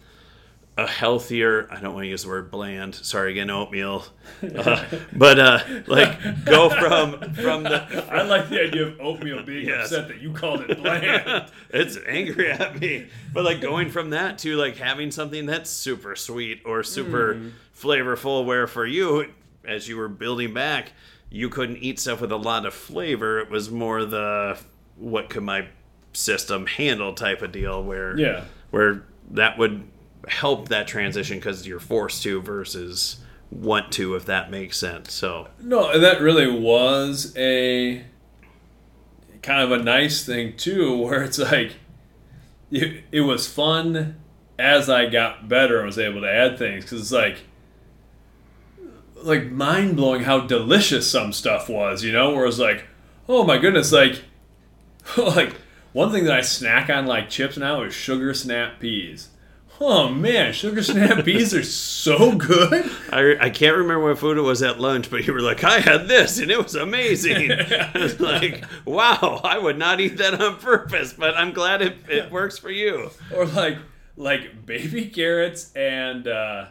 [0.78, 2.95] a healthier I don't want to use the word bland.
[2.95, 4.06] Sorry again, oatmeal.
[4.41, 9.68] Uh, but uh, like go from from the I like the idea of oatmeal being
[9.68, 9.86] Yes.
[9.91, 11.50] upset that you called it bland.
[11.70, 13.08] it's angry at me.
[13.34, 17.52] But like going from that to like having something that's super sweet or super Mm.
[17.80, 19.32] Flavorful, where for you,
[19.66, 20.94] as you were building back,
[21.30, 23.40] you couldn't eat stuff with a lot of flavor.
[23.40, 24.58] It was more the
[24.98, 25.68] what could my
[26.14, 28.46] system handle type of deal where Yeah.
[28.72, 29.84] where that would
[30.28, 33.18] help that transition because you're forced to versus
[33.52, 38.04] want to if that makes sense so No, that really was a
[39.42, 41.74] kind of a nice thing too, where it's like
[42.72, 44.16] it, it was fun
[44.58, 47.38] as I got better and was able to add things because it's like
[49.24, 52.86] like mind blowing how delicious some stuff was, you know, where it's like,
[53.28, 54.22] oh my goodness, like
[55.17, 55.55] like
[55.93, 59.30] one thing that I snack on like chips now is sugar snap peas.
[59.82, 62.91] Oh man, sugar snap peas are so good.
[63.11, 65.80] I, I can't remember what food it was at lunch, but you were like, I
[65.80, 67.51] had this and it was amazing.
[67.53, 71.95] I was like, wow, I would not eat that on purpose, but I'm glad it,
[72.09, 73.09] it works for you.
[73.34, 73.78] or like
[74.17, 76.65] like baby carrots and uh,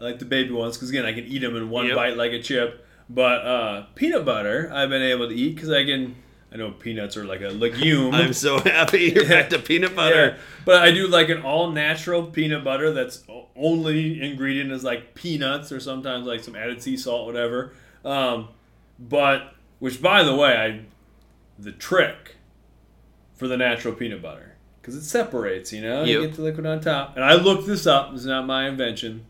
[0.00, 1.96] I like the baby ones because again I can eat them in one Yep.
[1.96, 2.86] bite like a chip.
[3.08, 6.16] But uh, peanut butter I've been able to eat because I can.
[6.52, 8.12] I know peanuts are like a legume.
[8.12, 10.30] I'm so happy you're back to peanut butter.
[10.30, 13.22] Yeah, but I do like an all natural peanut butter that's
[13.54, 17.72] only ingredient is like peanuts or sometimes like some added sea salt, whatever.
[18.04, 18.48] Um,
[18.98, 20.80] but which, by the way, I
[21.56, 22.36] the trick
[23.36, 25.72] for the natural peanut butter because it separates.
[25.72, 27.14] You know, you get the liquid on top.
[27.14, 28.10] And I looked this up.
[28.10, 29.24] This is not my invention.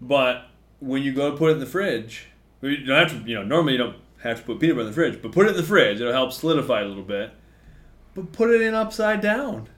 [0.00, 0.46] But
[0.80, 2.26] when you go to put it in the fridge,
[2.62, 3.28] you don't have to.
[3.28, 5.46] You know, normally you don't have to put peanut butter in the fridge, but put
[5.46, 6.00] it in the fridge.
[6.00, 7.32] It'll help solidify it a little bit.
[8.14, 9.68] But put it in upside down.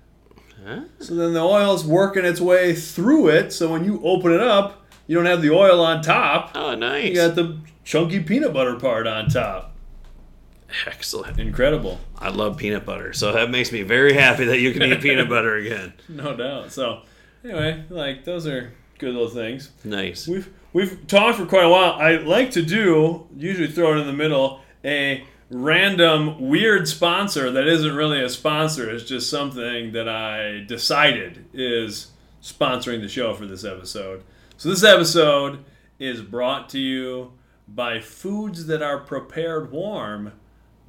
[0.64, 0.82] Huh?
[1.00, 3.52] So then the oil's working its way through it.
[3.52, 6.52] So when you open it up, you don't have the oil on top.
[6.54, 7.08] Oh, nice.
[7.08, 9.74] You got the chunky peanut butter part on top.
[10.86, 11.38] Excellent.
[11.38, 12.00] Incredible.
[12.18, 15.28] I love peanut butter, so that makes me very happy that you can eat peanut
[15.28, 15.92] butter again.
[16.08, 16.72] No doubt.
[16.72, 17.02] So
[17.44, 18.72] anyway, like those are
[19.03, 19.70] good little things.
[19.84, 20.28] Nice.
[20.28, 21.92] We've we've talked for quite a while.
[21.94, 27.66] I like to do usually throw it in the middle a random weird sponsor that
[27.66, 28.88] isn't really a sponsor.
[28.88, 34.22] It's just something that I decided is sponsoring the show for this episode.
[34.57, 35.64] So this episode
[35.98, 37.32] is brought to you
[37.68, 40.32] by foods that are prepared warm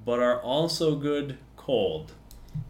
[0.05, 2.11] but are also good cold.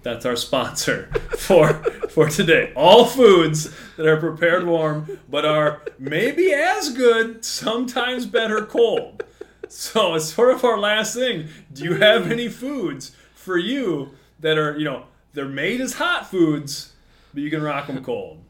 [0.02, 1.08] That's our sponsor
[1.38, 1.74] for
[2.10, 2.74] for today.
[2.76, 9.24] All foods that are prepared warm, but are maybe as good, sometimes better cold.
[9.70, 14.58] So, it's sort of our last thing, do you have any foods for you that
[14.58, 16.94] are, you know, they're made as hot foods,
[17.34, 18.44] but you can rock them cold?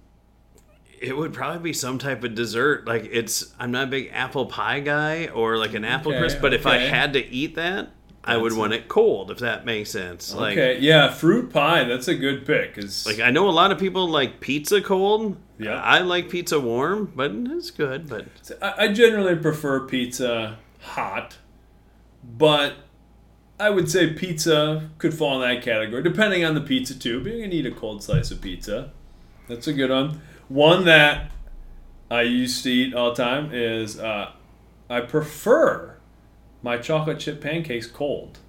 [1.00, 2.88] It would probably be some type of dessert.
[2.88, 6.40] Like it's, I'm not a big apple pie guy or like an apple Okay, crisp,
[6.42, 7.92] but if I had to eat that,
[8.26, 9.32] I would want it cold.
[9.32, 10.34] If that makes sense.
[10.34, 11.84] Like, okay, yeah, fruit pie.
[11.84, 12.76] That's a good pick.
[12.76, 15.38] Cause like I know a lot of people like pizza cold.
[15.60, 15.82] Yeah.
[15.82, 18.10] I like pizza warm, but it's good.
[18.10, 18.26] But
[18.62, 21.38] I, generally prefer pizza hot,
[22.24, 22.76] but
[23.60, 27.22] I would say pizza could fall in that category, depending on the pizza too.
[27.24, 28.92] But you can eat a cold slice of pizza.
[29.48, 30.22] That's a good one.
[30.48, 31.32] One that
[32.10, 34.32] I used to eat all the time is uh,
[34.90, 35.93] I prefer
[36.64, 38.40] my chocolate chip pancakes cold.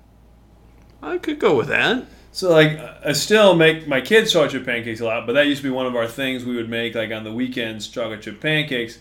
[1.03, 2.07] I could go with that.
[2.33, 5.63] So like I still make my kids chocolate chip pancakes a lot, but that used
[5.63, 8.41] to be one of our things we would make like on the weekends chocolate chip
[8.41, 8.99] pancakes,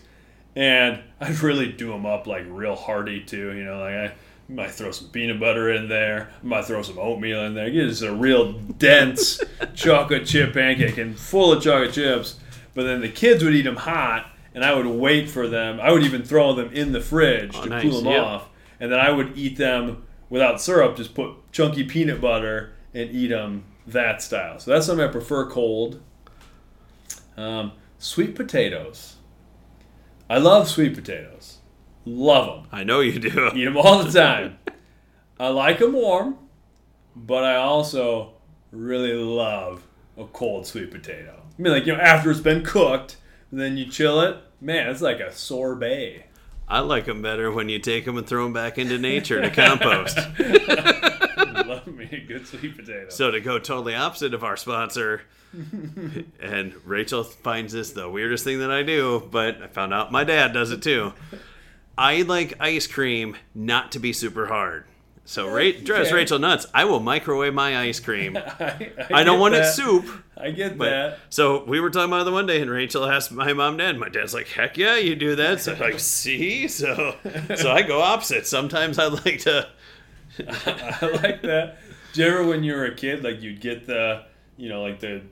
[0.54, 3.52] and I'd really do them up like real hearty too.
[3.54, 4.12] You know, like I
[4.48, 7.70] might throw some peanut butter in there, I might throw some oatmeal in there.
[7.70, 9.40] Get just a real dense
[9.74, 12.38] chocolate chip pancake and full of chocolate chips.
[12.74, 15.80] But then the kids would eat them hot, and I would wait for them.
[15.80, 18.24] I would even throw them in the fridge Oh, to nice, cool them yep.
[18.24, 18.48] off,
[18.80, 20.96] and then I would eat them without syrup.
[20.96, 24.58] Just put chunky peanut butter and eat them that style.
[24.58, 26.00] So that's something I prefer cold.
[27.36, 29.16] Um, sweet potatoes.
[30.28, 31.58] I love sweet potatoes.
[32.04, 32.68] Love them.
[32.72, 33.50] I know you do.
[33.54, 34.58] Eat them all the time.
[35.40, 36.38] I like them warm,
[37.16, 38.34] but I also
[38.70, 39.82] really love
[40.16, 41.42] a cold sweet potato.
[41.58, 43.16] I mean, like, you know, after it's been cooked,
[43.50, 44.36] and then you chill it.
[44.60, 46.26] Man, it's like a sorbet.
[46.66, 49.50] I like them better when you take them and throw them back into nature to
[49.50, 50.18] compost.
[51.66, 53.08] love me a good sweet potato.
[53.08, 55.22] So to go totally opposite of our sponsor,
[56.40, 60.24] and Rachel finds this the weirdest thing that I do, but I found out my
[60.24, 61.12] dad does it too.
[61.96, 64.84] I like ice cream not to be super hard.
[65.26, 66.14] So Ra- drives Okay.
[66.14, 66.66] Rachel nuts.
[66.74, 68.36] I will microwave my ice cream.
[68.60, 70.06] I, I don't get want it soup.
[70.36, 71.18] I get But that.
[71.30, 73.78] so we were talking about it the one day, and Rachel asked my mom and
[73.78, 73.98] dad.
[73.98, 77.16] My dad's like, "Heck yeah, you do that." So I'm like, "See, so
[77.56, 78.46] so I go opposite.
[78.46, 79.68] Sometimes I like to."
[80.38, 81.76] I like that.
[82.12, 84.24] Do you ever, when you were a kid, like you'd get the,
[84.56, 85.22] you know, like the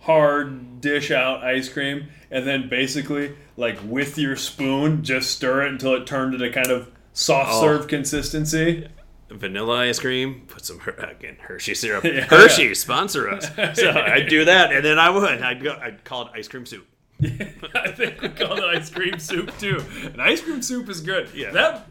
[0.00, 5.72] hard dish out ice cream, and then basically, like with your spoon, just stir it
[5.72, 7.60] until it turned into kind of soft Oh.
[7.60, 8.88] serve consistency?
[9.32, 10.44] Vanilla ice cream.
[10.48, 12.04] Put some again Hershey syrup.
[12.12, 12.22] Yeah.
[12.24, 13.46] Hershey sponsor us.
[13.74, 15.42] So I'd do that, and then I would.
[15.42, 15.78] I'd go.
[15.80, 16.86] I'd call it ice cream soup.
[17.22, 19.82] I think we call it ice cream soup too.
[20.04, 21.28] And ice cream soup is good.
[21.34, 21.50] Yeah.
[21.52, 21.86] That,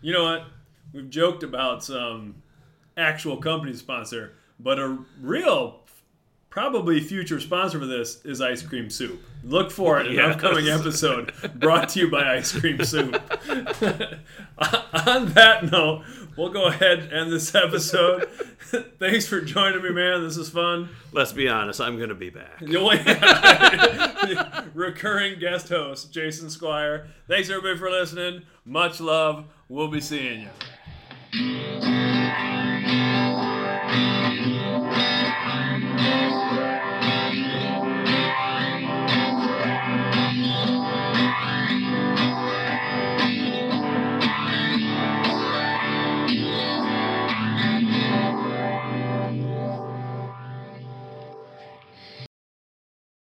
[0.00, 0.44] you know what?
[0.92, 2.36] We've joked about some
[2.96, 5.80] actual company sponsor, but a real,
[6.50, 9.20] probably future sponsor for this is ice cream soup.
[9.42, 10.34] Look for it in an Yes.
[10.36, 13.14] upcoming episode brought to you by ice cream soup.
[15.06, 16.04] On that note,
[16.36, 18.24] we'll go ahead and end this episode.
[18.98, 20.22] Thanks for joining me, man.
[20.22, 20.88] This is fun.
[21.12, 21.80] Let's be honest.
[21.80, 22.60] I'm gonna be back.
[24.74, 27.08] Recurring guest host, Jason Squire.
[27.28, 28.42] Thanks everybody for listening.
[28.64, 29.46] Much love.
[29.68, 30.48] We'll be seeing
[31.32, 32.75] you.